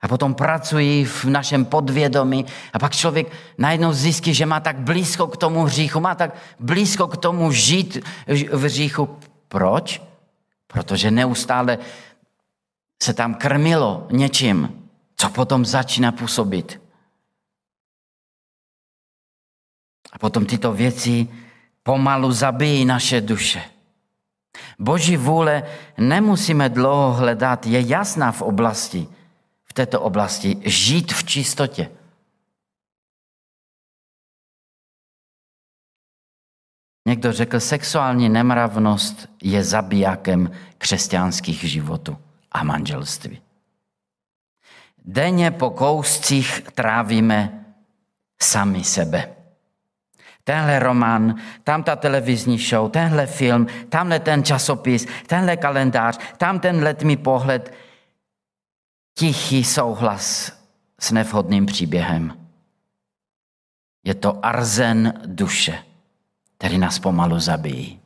a 0.00 0.08
potom 0.08 0.34
pracují 0.34 1.04
v 1.04 1.24
našem 1.24 1.64
podvědomí 1.64 2.46
a 2.72 2.78
pak 2.78 2.92
člověk 2.92 3.32
najednou 3.58 3.92
zjistí, 3.92 4.34
že 4.34 4.46
má 4.46 4.60
tak 4.60 4.78
blízko 4.78 5.26
k 5.26 5.36
tomu 5.36 5.64
hříchu, 5.64 6.00
má 6.00 6.14
tak 6.14 6.36
blízko 6.60 7.08
k 7.08 7.16
tomu 7.16 7.52
žít 7.52 7.98
v 8.52 8.64
hříchu. 8.64 9.18
Proč? 9.48 10.02
Protože 10.66 11.10
neustále 11.10 11.78
se 13.02 13.14
tam 13.14 13.34
krmilo 13.34 14.06
něčím, 14.10 14.88
co 15.16 15.30
potom 15.30 15.64
začíná 15.64 16.12
působit. 16.12 16.80
A 20.12 20.18
potom 20.18 20.46
tyto 20.46 20.72
věci 20.72 21.28
pomalu 21.82 22.32
zabijí 22.32 22.84
naše 22.84 23.20
duše. 23.20 23.62
Boží 24.78 25.16
vůle 25.16 25.62
nemusíme 25.98 26.68
dlouho 26.68 27.12
hledat, 27.12 27.66
je 27.66 27.80
jasná 27.80 28.32
v 28.32 28.42
oblasti, 28.42 29.08
v 29.64 29.72
této 29.72 30.00
oblasti, 30.00 30.62
žít 30.64 31.12
v 31.12 31.24
čistotě. 31.24 31.90
Někdo 37.08 37.32
řekl, 37.32 37.60
sexuální 37.60 38.28
nemravnost 38.28 39.28
je 39.42 39.64
zabijákem 39.64 40.50
křesťanských 40.78 41.64
životů 41.64 42.18
a 42.52 42.64
manželství. 42.64 43.42
Denně 45.04 45.50
po 45.50 45.70
kouscích 45.70 46.62
trávíme 46.74 47.64
sami 48.42 48.84
sebe 48.84 49.39
tenhle 50.50 50.78
román, 50.78 51.34
tam 51.64 51.82
ta 51.82 51.96
televizní 51.96 52.58
show, 52.58 52.90
tenhle 52.90 53.26
film, 53.26 53.66
tamhle 53.88 54.20
ten 54.20 54.44
časopis, 54.44 55.06
tenhle 55.26 55.56
kalendář, 55.56 56.18
tam 56.36 56.60
ten 56.60 56.82
letmý 56.82 57.16
pohled. 57.16 57.74
Tichý 59.14 59.64
souhlas 59.64 60.52
s 61.00 61.10
nevhodným 61.10 61.66
příběhem. 61.66 62.48
Je 64.04 64.14
to 64.14 64.46
arzen 64.46 65.22
duše, 65.26 65.84
který 66.58 66.78
nás 66.78 66.98
pomalu 66.98 67.38
zabíjí. 67.38 68.00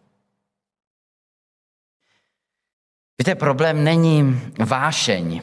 Víte, 3.19 3.35
problém 3.35 3.85
není 3.85 4.41
vášeň, 4.67 5.43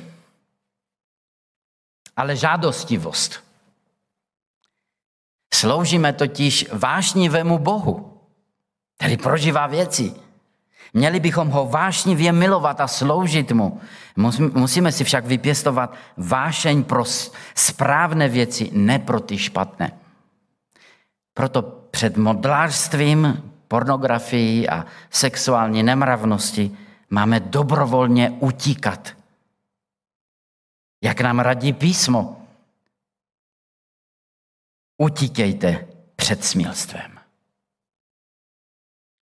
ale 2.15 2.35
žádostivost. 2.35 3.50
Sloužíme 5.53 6.13
totiž 6.13 6.65
vášnivému 6.73 7.57
Bohu, 7.57 8.17
který 8.97 9.17
prožívá 9.17 9.67
věci. 9.67 10.13
Měli 10.93 11.19
bychom 11.19 11.49
ho 11.49 11.65
vášnivě 11.65 12.31
milovat 12.31 12.81
a 12.81 12.87
sloužit 12.87 13.51
mu. 13.51 13.81
Musíme 14.53 14.91
si 14.91 15.03
však 15.03 15.25
vypěstovat 15.25 15.93
vášeň 16.17 16.83
pro 16.83 17.03
správné 17.55 18.29
věci, 18.29 18.69
ne 18.73 18.99
pro 18.99 19.19
ty 19.19 19.37
špatné. 19.37 19.91
Proto 21.33 21.61
před 21.91 22.17
modlářstvím, 22.17 23.51
pornografií 23.67 24.69
a 24.69 24.85
sexuální 25.09 25.83
nemravnosti 25.83 26.71
máme 27.09 27.39
dobrovolně 27.39 28.29
utíkat. 28.39 29.09
Jak 31.03 31.21
nám 31.21 31.39
radí 31.39 31.73
písmo, 31.73 32.40
utíkejte 35.01 35.87
před 36.15 36.45
smilstvem. 36.45 37.19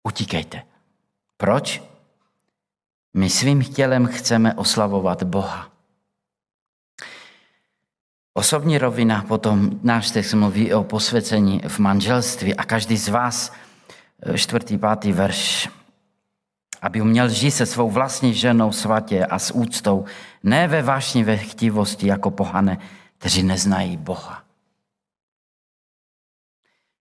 Utíkejte. 0.02 0.62
Proč? 1.36 1.82
My 3.14 3.30
svým 3.30 3.64
tělem 3.64 4.06
chceme 4.06 4.54
oslavovat 4.54 5.22
Boha. 5.22 5.70
Osobní 8.34 8.78
rovina 8.78 9.22
potom 9.22 9.80
náš 9.82 10.10
text 10.10 10.34
mluví 10.34 10.74
o 10.74 10.84
posvěcení 10.84 11.60
v 11.68 11.78
manželství 11.78 12.54
a 12.54 12.64
každý 12.64 12.96
z 12.96 13.08
vás 13.08 13.52
čtvrtý, 14.34 14.78
pátý 14.78 15.12
verš. 15.12 15.68
Aby 16.82 17.00
uměl 17.00 17.28
žít 17.28 17.50
se 17.50 17.66
svou 17.66 17.90
vlastní 17.90 18.34
ženou 18.34 18.72
svatě 18.72 19.26
a 19.26 19.38
s 19.38 19.54
úctou, 19.54 20.04
ne 20.42 20.68
ve 20.68 20.82
vášní 20.82 21.24
ve 21.24 21.36
chtivosti 21.36 22.06
jako 22.06 22.30
pohane, 22.30 22.78
kteří 23.18 23.42
neznají 23.42 23.96
Boha. 23.96 24.47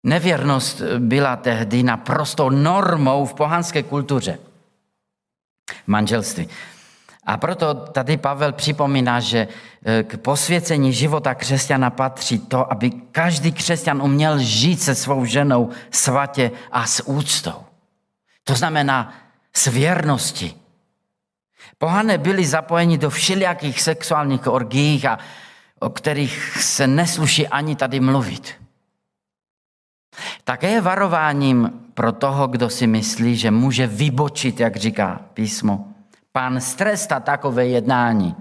Nevěrnost 0.05 0.83
byla 0.99 1.37
tehdy 1.37 1.83
naprosto 1.83 2.51
normou 2.51 3.27
v 3.27 3.35
pohanské 3.35 3.83
kultuře. 3.83 4.39
Manželství. 5.87 6.49
A 7.27 7.37
proto 7.37 7.75
tady 7.75 8.17
Pavel 8.17 8.53
připomíná, 8.53 9.21
že 9.21 9.49
e, 9.85 10.03
k 10.03 10.17
posvěcení 10.17 10.93
života 10.93 11.35
křesťana 11.35 11.91
patří 11.91 12.39
to, 12.39 12.73
aby 12.73 12.91
každý 12.91 13.53
křesťan 13.53 14.03
uměl 14.03 14.39
žít 14.39 14.83
se 14.83 14.95
svou 14.95 15.25
ženou 15.25 15.71
svatě 15.91 16.51
a 16.73 16.87
s 16.87 17.09
úctou. 17.09 17.65
To 18.45 18.55
znamená 18.55 19.15
s 19.55 19.67
věrností. 19.67 20.57
Pohané 21.79 22.19
byli 22.19 22.47
zapojeni 22.47 22.99
do 22.99 23.11
všelijakých 23.11 23.83
sexuálních 23.83 24.47
orgií, 24.47 25.07
a 25.07 25.19
o 25.79 25.91
kterých 25.91 26.57
se 26.61 26.87
nesluší 26.87 27.49
ani 27.49 27.77
tady 27.77 28.01
mluvit. 28.01 28.62
Také 30.45 30.71
je 30.71 30.81
varováním 30.81 31.71
pro 31.95 32.13
toho, 32.13 32.47
kdo 32.49 32.71
si 32.71 32.87
myslí, 32.87 33.37
že 33.37 33.51
může 33.51 33.87
vybočit, 33.87 34.61
jak 34.61 34.77
říká 34.77 35.21
písmo, 35.35 35.93
Pán 36.33 36.61
stresta 36.61 37.21
takové 37.21 37.67
jednání. 37.67 38.37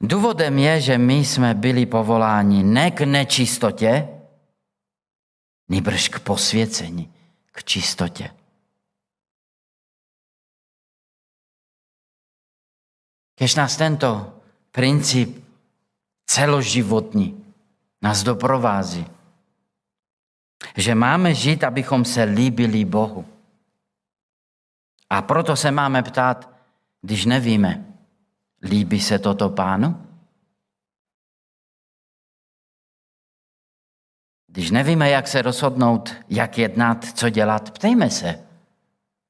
Důvodem 0.00 0.58
je, 0.58 0.80
že 0.80 0.98
my 0.98 1.14
jsme 1.14 1.54
byli 1.54 1.86
povoláni 1.86 2.62
ne 2.62 2.90
k 2.90 3.00
nečistotě, 3.00 4.08
nýbrž 5.68 6.08
k 6.08 6.20
posvěcení, 6.20 7.12
k 7.52 7.64
čistotě. 7.64 8.30
Kež 13.34 13.54
nás 13.54 13.76
tento 13.76 14.40
princip 14.72 15.44
celoživotní 16.26 17.44
nás 18.02 18.22
doprovází. 18.22 19.06
Že 20.76 20.94
máme 20.94 21.34
žít, 21.34 21.64
abychom 21.64 22.04
se 22.04 22.22
líbili 22.22 22.84
Bohu. 22.84 23.24
A 25.10 25.22
proto 25.22 25.56
se 25.56 25.70
máme 25.70 26.02
ptát, 26.02 26.50
když 27.02 27.24
nevíme, 27.24 27.94
líbí 28.62 29.00
se 29.00 29.18
toto 29.18 29.50
pánu? 29.50 30.06
Když 34.46 34.70
nevíme, 34.70 35.10
jak 35.10 35.28
se 35.28 35.42
rozhodnout, 35.42 36.14
jak 36.28 36.58
jednat, 36.58 37.04
co 37.04 37.30
dělat, 37.30 37.70
ptejme 37.70 38.10
se. 38.10 38.46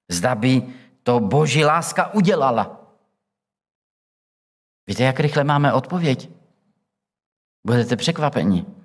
Zda 0.09 0.35
by 0.35 0.63
to 1.03 1.21
boží 1.21 1.65
láska 1.65 2.15
udělala. 2.15 2.81
Víte, 4.87 5.03
jak 5.03 5.21
rychle 5.21 5.45
máme 5.45 5.73
odpověď? 5.73 6.31
Budete 7.67 7.97
překvapeni. 7.97 8.76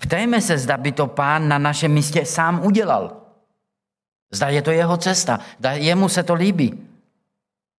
Ptejme 0.00 0.40
se, 0.40 0.58
zda 0.58 0.76
by 0.76 0.92
to 0.92 1.06
pán 1.06 1.48
na 1.48 1.58
našem 1.58 1.92
místě 1.92 2.26
sám 2.26 2.64
udělal. 2.64 3.16
Zda 4.32 4.48
je 4.48 4.62
to 4.62 4.70
jeho 4.70 4.96
cesta, 4.96 5.38
zda 5.58 5.72
jemu 5.72 6.08
se 6.08 6.22
to 6.22 6.34
líbí. 6.34 6.88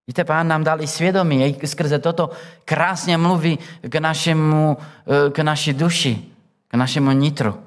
Víte, 0.07 0.23
pán 0.23 0.47
nám 0.47 0.63
dal 0.63 0.81
i 0.81 0.87
svědomí, 0.87 1.55
skrze 1.65 1.99
toto 1.99 2.29
krásně 2.65 3.17
mluví 3.17 3.59
k, 3.81 3.95
našemu, 3.95 4.77
k 5.31 5.39
naší 5.39 5.73
duši, 5.73 6.31
k 6.67 6.73
našemu 6.73 7.11
nitru. 7.11 7.63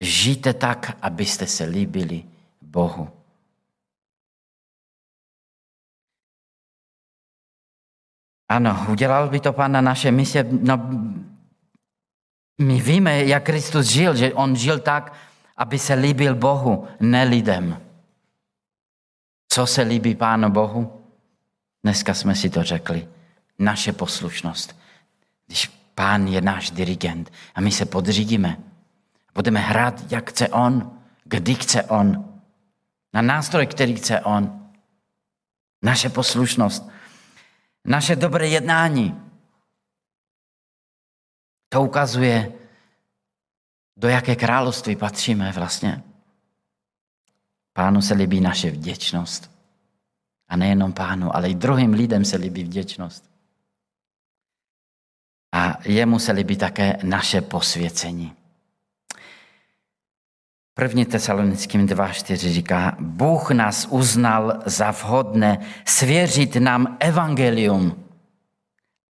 Žijte 0.00 0.54
tak, 0.54 0.96
abyste 1.02 1.46
se 1.46 1.64
líbili 1.64 2.24
Bohu. 2.62 3.08
Ano, 8.48 8.86
udělal 8.90 9.28
by 9.28 9.40
to 9.40 9.52
pán 9.52 9.72
na 9.72 9.80
naše 9.80 10.10
místě. 10.10 10.46
No, 10.50 10.90
my 12.60 12.80
víme, 12.80 13.24
jak 13.24 13.44
Kristus 13.44 13.86
žil, 13.86 14.16
že 14.16 14.34
on 14.34 14.56
žil 14.56 14.78
tak, 14.78 15.12
aby 15.56 15.78
se 15.78 15.94
líbil 15.94 16.34
Bohu, 16.34 16.88
ne 17.00 17.24
lidem. 17.24 17.80
Co 19.48 19.66
se 19.66 19.82
líbí 19.82 20.14
Pánu 20.14 20.50
Bohu? 20.50 21.04
Dneska 21.82 22.14
jsme 22.14 22.34
si 22.34 22.50
to 22.50 22.62
řekli. 22.62 23.08
Naše 23.58 23.92
poslušnost. 23.92 24.76
Když 25.46 25.66
Pán 25.94 26.26
je 26.28 26.40
náš 26.40 26.70
dirigent 26.70 27.32
a 27.54 27.60
my 27.60 27.72
se 27.72 27.84
podřídíme, 27.84 28.56
budeme 29.34 29.60
hrát, 29.60 30.12
jak 30.12 30.30
chce 30.30 30.48
On, 30.48 30.98
kdy 31.24 31.54
chce 31.54 31.82
On, 31.82 32.24
na 33.14 33.22
nástroj, 33.22 33.66
který 33.66 33.94
chce 33.96 34.20
On. 34.20 34.70
Naše 35.82 36.08
poslušnost, 36.08 36.90
naše 37.84 38.16
dobré 38.16 38.48
jednání. 38.48 39.29
To 41.72 41.82
ukazuje, 41.82 42.52
do 43.96 44.08
jaké 44.08 44.36
království 44.36 44.96
patříme 44.96 45.52
vlastně. 45.52 46.02
Pánu 47.72 48.02
se 48.02 48.14
líbí 48.14 48.40
naše 48.40 48.70
vděčnost. 48.70 49.50
A 50.48 50.56
nejenom 50.56 50.92
pánu, 50.92 51.36
ale 51.36 51.50
i 51.50 51.54
druhým 51.54 51.92
lidem 51.92 52.24
se 52.24 52.36
líbí 52.36 52.64
vděčnost. 52.64 53.30
A 55.52 55.78
jemu 55.84 56.18
se 56.18 56.32
líbí 56.32 56.56
také 56.56 56.96
naše 57.02 57.40
posvěcení. 57.40 58.36
První 60.74 61.04
tesalonickým 61.04 61.86
2.4 61.86 62.36
říká, 62.36 62.96
Bůh 63.00 63.50
nás 63.50 63.86
uznal 63.90 64.62
za 64.66 64.90
vhodné 64.90 65.58
svěřit 65.84 66.56
nám 66.56 66.96
evangelium. 67.00 68.04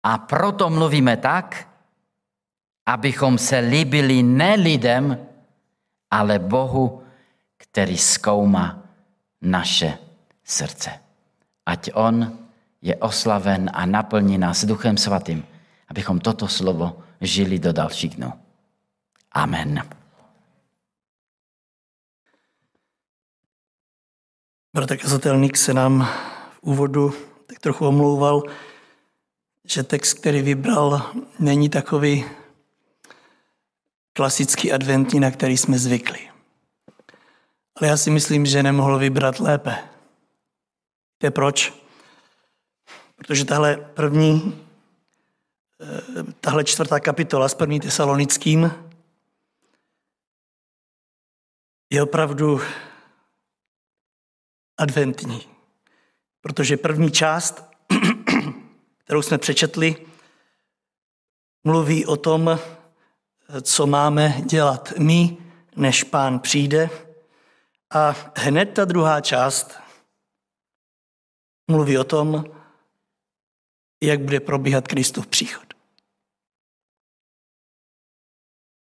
A 0.03 0.17
proto 0.17 0.69
mluvíme 0.69 1.17
tak, 1.17 1.70
abychom 2.85 3.37
se 3.37 3.59
líbili 3.59 4.23
ne 4.23 4.55
lidem, 4.55 5.27
ale 6.11 6.39
Bohu, 6.39 7.03
který 7.57 7.97
zkoumá 7.97 8.83
naše 9.41 9.97
srdce. 10.43 10.91
Ať 11.65 11.89
On 11.93 12.37
je 12.81 12.95
oslaven 12.95 13.69
a 13.73 13.85
naplní 13.85 14.37
nás 14.37 14.65
Duchem 14.65 14.97
Svatým, 14.97 15.45
abychom 15.87 16.19
toto 16.19 16.47
slovo 16.47 17.03
žili 17.21 17.59
do 17.59 17.73
dalších 17.73 18.15
dnů. 18.15 18.33
Amen. 19.31 19.89
Bratr 24.73 24.97
kazatelník 24.97 25.57
se 25.57 25.73
nám 25.73 26.05
v 26.51 26.59
úvodu 26.61 27.13
tak 27.47 27.59
trochu 27.59 27.87
omlouval, 27.87 28.43
že 29.67 29.83
text, 29.83 30.13
který 30.13 30.41
vybral, 30.41 31.11
není 31.39 31.69
takový 31.69 32.25
klasický 34.13 34.71
adventní, 34.71 35.19
na 35.19 35.31
který 35.31 35.57
jsme 35.57 35.79
zvykli. 35.79 36.29
Ale 37.75 37.89
já 37.89 37.97
si 37.97 38.09
myslím, 38.09 38.45
že 38.45 38.63
nemohl 38.63 38.99
vybrat 38.99 39.39
lépe. 39.39 39.77
Víte 41.15 41.31
proč? 41.31 41.73
Protože 43.15 43.45
tahle 43.45 43.75
první, 43.75 44.65
eh, 45.81 46.33
tahle 46.41 46.63
čtvrtá 46.63 46.99
kapitola 46.99 47.49
s 47.49 47.53
první 47.53 47.79
tesalonickým 47.79 48.71
je 51.89 52.03
opravdu 52.03 52.61
adventní. 54.77 55.47
Protože 56.41 56.77
první 56.77 57.11
část, 57.11 57.63
kterou 58.97 59.21
jsme 59.21 59.37
přečetli, 59.37 60.05
mluví 61.63 62.05
o 62.05 62.17
tom, 62.17 62.59
co 63.61 63.87
máme 63.87 64.41
dělat 64.45 64.93
my, 64.97 65.37
než 65.75 66.03
pán 66.03 66.39
přijde. 66.39 66.89
A 67.93 68.15
hned 68.37 68.65
ta 68.65 68.85
druhá 68.85 69.21
část 69.21 69.73
mluví 71.71 71.97
o 71.97 72.03
tom, 72.03 72.45
jak 74.03 74.19
bude 74.21 74.39
probíhat 74.39 74.87
Kristův 74.87 75.27
příchod. 75.27 75.73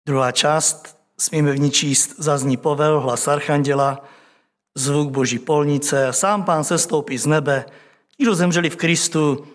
Druhá 0.08 0.32
část, 0.32 0.98
smíme 1.18 1.52
v 1.52 1.60
ní 1.60 1.70
číst, 1.70 2.14
zazní 2.18 2.56
povel, 2.56 3.00
hlas 3.00 3.28
archanděla, 3.28 4.04
zvuk 4.74 5.10
boží 5.10 5.38
polnice, 5.38 6.12
sám 6.12 6.44
pán 6.44 6.64
se 6.64 6.78
stoupí 6.78 7.18
z 7.18 7.26
nebe, 7.26 7.64
ti, 8.16 8.22
kdo 8.22 8.34
zemřeli 8.34 8.70
v 8.70 8.76
Kristu, 8.76 9.46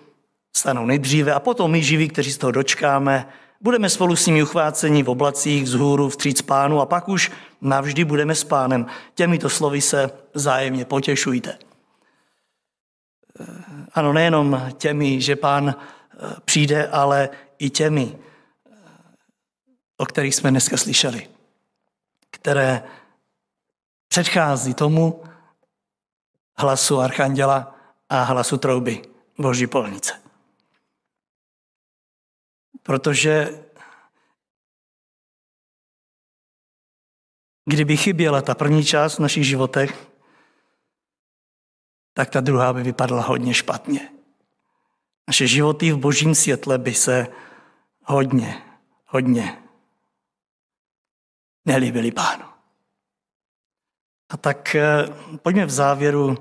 stanou 0.58 0.86
nejdříve 0.86 1.34
a 1.34 1.40
potom 1.40 1.72
my 1.72 1.84
živí, 1.84 2.10
kteří 2.10 2.32
z 2.32 2.38
toho 2.38 2.52
dočkáme, 2.52 3.34
Budeme 3.66 3.90
spolu 3.90 4.16
s 4.16 4.26
nimi 4.26 4.44
uchváceni 4.44 5.04
v 5.04 5.10
oblacích, 5.10 5.64
vzhůru, 5.64 6.10
vstříc 6.10 6.42
pánu 6.42 6.82
a 6.82 6.86
pak 6.86 7.10
už 7.10 7.32
navždy 7.62 8.06
budeme 8.06 8.36
s 8.36 8.44
pánem. 8.44 8.86
Těmito 9.14 9.50
slovy 9.50 9.82
se 9.82 10.12
zájemně 10.34 10.86
potěšujte. 10.86 11.58
Ano, 13.94 14.14
nejenom 14.14 14.72
těmi, 14.78 15.22
že 15.22 15.36
pán 15.36 15.76
eh, 15.76 16.36
přijde, 16.46 16.88
ale 16.88 17.30
i 17.58 17.70
těmi, 17.70 18.16
eh, 18.16 18.72
o 19.98 20.06
kterých 20.06 20.36
jsme 20.36 20.52
dneska 20.52 20.78
slyšeli. 20.78 21.28
které 22.32 22.84
předchází 24.08 24.74
tomu 24.74 25.24
hlasu 26.58 27.00
archanděla 27.00 27.76
a 28.10 28.24
hlasu 28.24 28.58
trouby 28.58 29.02
Boží 29.38 29.68
polnice. 29.68 30.25
Protože 32.86 33.66
kdyby 37.66 37.98
chyběla 37.98 38.42
ta 38.42 38.56
první 38.56 38.86
část 38.86 39.16
v 39.16 39.20
našich 39.20 39.44
životech, 39.44 40.12
tak 42.14 42.30
ta 42.30 42.42
druhá 42.42 42.74
by 42.74 42.84
vypadala 42.84 43.22
hodně 43.22 43.54
špatně. 43.54 44.10
Naše 45.28 45.48
životy 45.48 45.92
v 45.92 45.98
božím 45.98 46.36
světle 46.36 46.78
by 46.78 46.94
se 46.94 47.28
hodně, 48.04 48.64
hodně 49.06 49.64
nelíbily 51.66 52.12
pánu. 52.12 52.46
A 54.30 54.38
tak 54.38 54.76
eh, 54.76 55.08
pojďme 55.42 55.66
v 55.66 55.70
závěru 55.70 56.38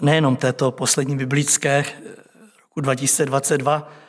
nejenom 0.00 0.36
této 0.36 0.70
poslední 0.70 1.16
biblické 1.16 1.84
roku 2.60 2.80
2022, 2.80 4.03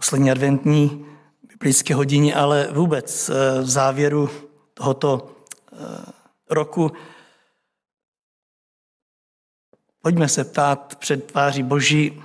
poslední 0.00 0.30
adventní 0.30 1.06
biblické 1.42 1.94
hodině, 1.94 2.34
ale 2.34 2.68
vůbec 2.72 3.28
eh, 3.28 3.60
v 3.62 3.70
závěru 3.70 4.30
tohoto 4.74 5.36
eh, 5.72 5.76
roku 6.50 6.92
pojďme 10.02 10.28
se 10.28 10.44
ptát 10.44 10.96
před 10.96 11.26
tváří 11.26 11.62
Boží, 11.62 12.22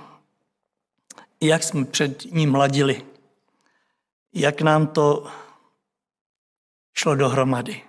jak 1.40 1.62
jsme 1.62 1.84
před 1.84 2.24
ním 2.32 2.50
mladili, 2.50 3.02
jak 4.34 4.60
nám 4.62 4.86
to 4.86 5.26
šlo 6.94 7.14
dohromady. 7.14 7.82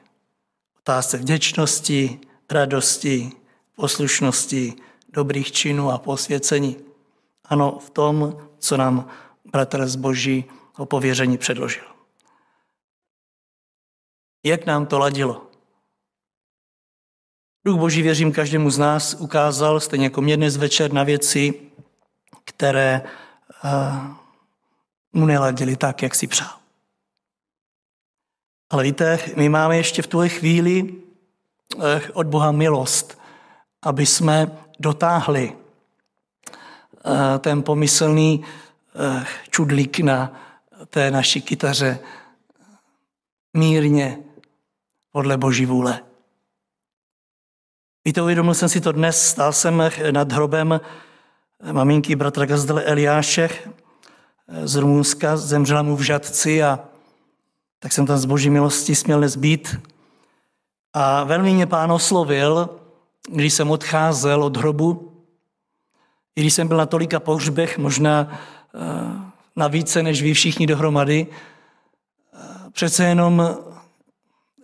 Otázce 0.80 1.18
vděčnosti, 1.18 2.20
radosti, 2.52 3.32
poslušnosti, 3.76 4.74
dobrých 5.10 5.52
činů 5.52 5.92
a 5.92 5.98
posvěcení. 5.98 6.78
Ano, 7.46 7.80
v 7.80 7.90
tom, 7.90 8.48
co 8.60 8.78
nám 8.78 9.10
bratr 9.52 9.88
z 9.88 9.96
Boží 9.96 10.46
o 10.78 10.86
pověření 10.86 11.38
předložil. 11.38 11.84
Jak 14.44 14.66
nám 14.66 14.86
to 14.86 15.00
ladilo? 15.00 15.48
Duch 17.66 17.80
Boží, 17.80 18.02
věřím, 18.02 18.32
každému 18.32 18.70
z 18.70 18.78
nás 18.78 19.14
ukázal, 19.14 19.80
stejně 19.80 20.06
jako 20.06 20.22
mě 20.22 20.38
dnes 20.38 20.58
večer, 20.58 20.94
na 20.94 21.04
věci, 21.04 21.54
které 22.44 23.02
uh, 23.64 24.08
mu 25.14 25.26
neladili 25.26 25.76
tak, 25.76 26.02
jak 26.02 26.16
si 26.16 26.28
přál. 26.28 26.58
Ale 28.70 28.84
víte, 28.84 29.20
my 29.36 29.50
máme 29.50 29.78
ještě 29.78 30.02
v 30.02 30.08
tuhle 30.08 30.30
chvíli 30.30 30.96
eh, 31.84 32.02
od 32.14 32.28
Boha 32.28 32.52
milost, 32.52 33.18
aby 33.82 34.06
jsme 34.06 34.52
dotáhli 34.80 35.56
eh, 35.56 37.40
ten 37.40 37.64
pomyslný 37.64 38.46
čudlík 39.50 40.00
na 40.00 40.34
té 40.90 41.12
naší 41.12 41.42
kytaře 41.42 42.00
mírně 43.54 44.18
podle 45.12 45.38
Boží 45.38 45.66
vůle. 45.66 46.00
Víte, 48.06 48.22
uvědomil 48.22 48.54
jsem 48.54 48.70
si 48.70 48.82
to 48.82 48.92
dnes, 48.92 49.30
stál 49.30 49.54
jsem 49.54 49.84
nad 50.12 50.32
hrobem 50.32 50.82
maminky 51.72 52.16
bratra 52.16 52.46
Gazdele 52.46 52.84
Eliáše 52.84 53.50
z 54.64 54.76
Rumunska, 54.76 55.38
zemřela 55.38 55.82
mu 55.82 55.96
v 55.96 56.02
žadci 56.02 56.64
a 56.64 56.80
tak 57.80 57.94
jsem 57.94 58.06
tam 58.06 58.18
z 58.18 58.26
boží 58.26 58.50
milosti 58.50 58.96
směl 58.96 59.20
nezbýt. 59.20 59.76
A 60.94 61.24
velmi 61.24 61.54
mě 61.54 61.66
pán 61.66 61.92
oslovil, 61.92 62.70
když 63.30 63.54
jsem 63.54 63.72
odcházel 63.72 64.44
od 64.44 64.58
hrobu, 64.58 65.12
i 66.36 66.42
když 66.42 66.54
jsem 66.54 66.68
byl 66.68 66.78
na 66.78 66.86
tolika 66.86 67.20
pohřbech, 67.20 67.78
možná 67.78 68.28
eh, 68.32 68.38
na 69.56 69.68
více 69.68 70.04
než 70.04 70.22
vy 70.22 70.34
všichni 70.34 70.68
dohromady, 70.68 71.28
přece 72.72 73.04
jenom 73.04 73.58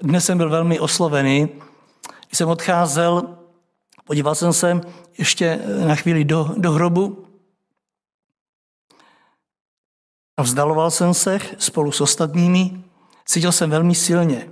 dnes 0.02 0.26
jsem 0.26 0.38
byl 0.38 0.50
velmi 0.50 0.80
oslovený. 0.80 1.50
Když 2.28 2.38
jsem 2.38 2.50
odcházel, 2.50 3.38
podíval 4.04 4.36
jsem 4.36 4.54
se 4.54 4.82
ještě 5.18 5.60
na 5.88 5.96
chvíli 5.96 6.24
do, 6.24 6.50
do 6.58 6.72
hrobu 6.72 7.28
a 10.38 10.42
vzdaloval 10.42 10.92
jsem 10.92 11.14
se 11.14 11.40
spolu 11.58 11.92
s 11.92 12.02
ostatními 12.02 12.84
Cítil 13.26 13.52
jsem 13.52 13.70
velmi 13.70 13.96
silně. 13.96 14.50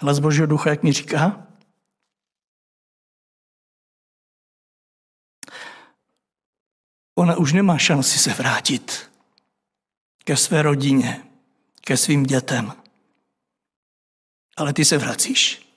Ale 0.00 0.20
Božího 0.20 0.46
ducha, 0.46 0.70
jak 0.70 0.82
mi 0.82 0.92
říká, 0.92 1.46
ona 7.14 7.36
už 7.36 7.52
nemá 7.52 7.78
šanci 7.78 8.18
se 8.18 8.30
vrátit 8.30 9.10
ke 10.24 10.36
své 10.36 10.62
rodině, 10.62 11.24
ke 11.80 11.96
svým 11.96 12.22
dětem. 12.22 12.72
Ale 14.56 14.72
ty 14.72 14.84
se 14.84 14.98
vracíš. 14.98 15.68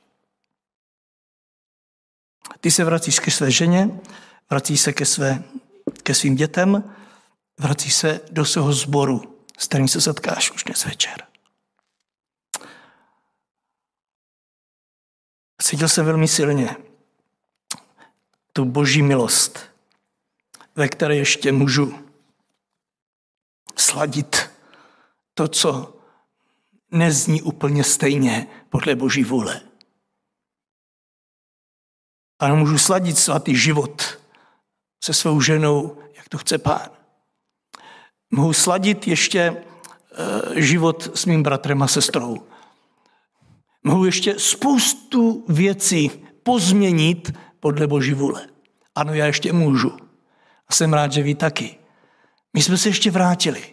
Ty 2.60 2.72
se 2.72 2.84
vracíš 2.84 3.20
ke 3.20 3.32
své 3.32 3.52
ženě, 3.52 4.00
vracíš 4.50 4.82
se 4.82 4.94
ke, 4.94 5.06
své, 5.06 5.44
ke 6.04 6.14
svým 6.14 6.36
dětem, 6.36 6.96
vracíš 7.60 7.94
se 7.94 8.22
do 8.32 8.46
svého 8.46 8.74
sboru, 8.74 9.40
s 9.58 9.68
kterým 9.68 9.88
se 9.88 10.02
setkáš 10.02 10.52
už 10.52 10.64
dnes 10.64 10.86
večer. 10.86 11.28
Cítil 15.62 15.90
jsem 15.90 16.06
velmi 16.06 16.28
silně 16.28 16.76
tu 18.54 18.66
boží 18.66 19.02
milost, 19.02 19.75
ve 20.76 20.88
které 20.88 21.16
ještě 21.16 21.52
můžu 21.52 22.00
sladit 23.76 24.50
to, 25.34 25.48
co 25.48 25.98
nezní 26.92 27.42
úplně 27.42 27.84
stejně 27.84 28.48
podle 28.70 28.96
boží 28.96 29.24
vůle. 29.24 29.62
Ano, 32.40 32.56
můžu 32.56 32.78
sladit 32.78 33.18
svatý 33.18 33.56
život 33.56 34.20
se 35.04 35.14
svou 35.14 35.42
ženou, 35.42 35.98
jak 36.16 36.30
to 36.30 36.38
chce 36.38 36.58
pán 36.58 36.96
mohu 38.36 38.54
sladit 38.54 39.08
ještě 39.08 39.40
eh, 39.42 40.62
život 40.62 41.18
s 41.18 41.26
mým 41.26 41.44
bratrem 41.44 41.82
a 41.82 41.88
sestrou. 41.88 42.38
Mohu 43.84 44.06
ještě 44.06 44.40
spoustu 44.40 45.46
věcí 45.48 46.12
pozměnit 46.44 47.34
podle 47.60 47.88
Boží 47.88 48.14
vůle. 48.14 48.48
Ano, 48.96 49.14
já 49.14 49.26
ještě 49.26 49.54
můžu. 49.54 49.98
A 50.68 50.74
jsem 50.74 50.94
rád, 50.94 51.12
že 51.12 51.22
vy 51.22 51.36
taky. 51.36 51.78
My 52.54 52.62
jsme 52.62 52.78
se 52.78 52.90
ještě 52.90 53.12
vrátili. 53.12 53.64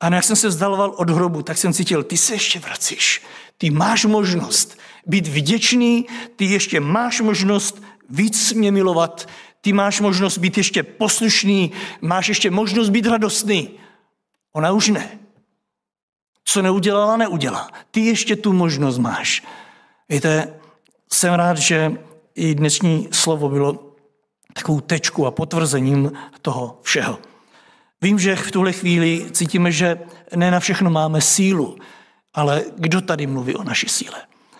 A 0.00 0.14
jak 0.14 0.24
jsem 0.24 0.36
se 0.36 0.48
vzdaloval 0.48 0.94
od 0.96 1.10
hrobu, 1.10 1.42
tak 1.42 1.58
jsem 1.58 1.72
cítil, 1.72 2.02
ty 2.02 2.16
se 2.16 2.34
ještě 2.34 2.58
vracíš. 2.58 3.22
Ty 3.58 3.70
máš 3.70 4.04
možnost 4.04 4.78
být 5.06 5.26
vděčný, 5.26 6.06
ty 6.36 6.44
ještě 6.44 6.80
máš 6.80 7.20
možnost 7.20 7.82
víc 8.10 8.52
mě 8.52 8.72
milovat, 8.72 9.28
ty 9.60 9.72
máš 9.72 10.00
možnost 10.00 10.38
být 10.38 10.56
ještě 10.56 10.82
poslušný, 10.82 11.72
máš 12.00 12.28
ještě 12.28 12.50
možnost 12.50 12.88
být 12.88 13.06
radostný. 13.06 13.70
Ona 14.52 14.72
už 14.72 14.88
ne. 14.88 15.18
Co 16.44 16.62
neudělala, 16.62 17.16
neudělá. 17.16 17.70
Ty 17.90 18.00
ještě 18.00 18.36
tu 18.36 18.52
možnost 18.52 18.98
máš. 18.98 19.42
Víte, 20.08 20.54
jsem 21.12 21.34
rád, 21.34 21.58
že 21.58 21.92
i 22.34 22.54
dnešní 22.54 23.08
slovo 23.12 23.48
bylo 23.48 23.87
takovou 24.58 24.80
tečku 24.80 25.26
a 25.26 25.30
potvrzením 25.30 26.12
toho 26.42 26.78
všeho. 26.82 27.18
Vím, 28.02 28.18
že 28.18 28.36
v 28.36 28.50
tuhle 28.50 28.72
chvíli 28.72 29.26
cítíme, 29.32 29.72
že 29.72 29.98
ne 30.36 30.50
na 30.50 30.60
všechno 30.60 30.90
máme 30.90 31.20
sílu, 31.20 31.76
ale 32.34 32.64
kdo 32.76 33.00
tady 33.00 33.26
mluví 33.26 33.54
o 33.54 33.64
naší 33.64 33.88
síle? 33.88 34.27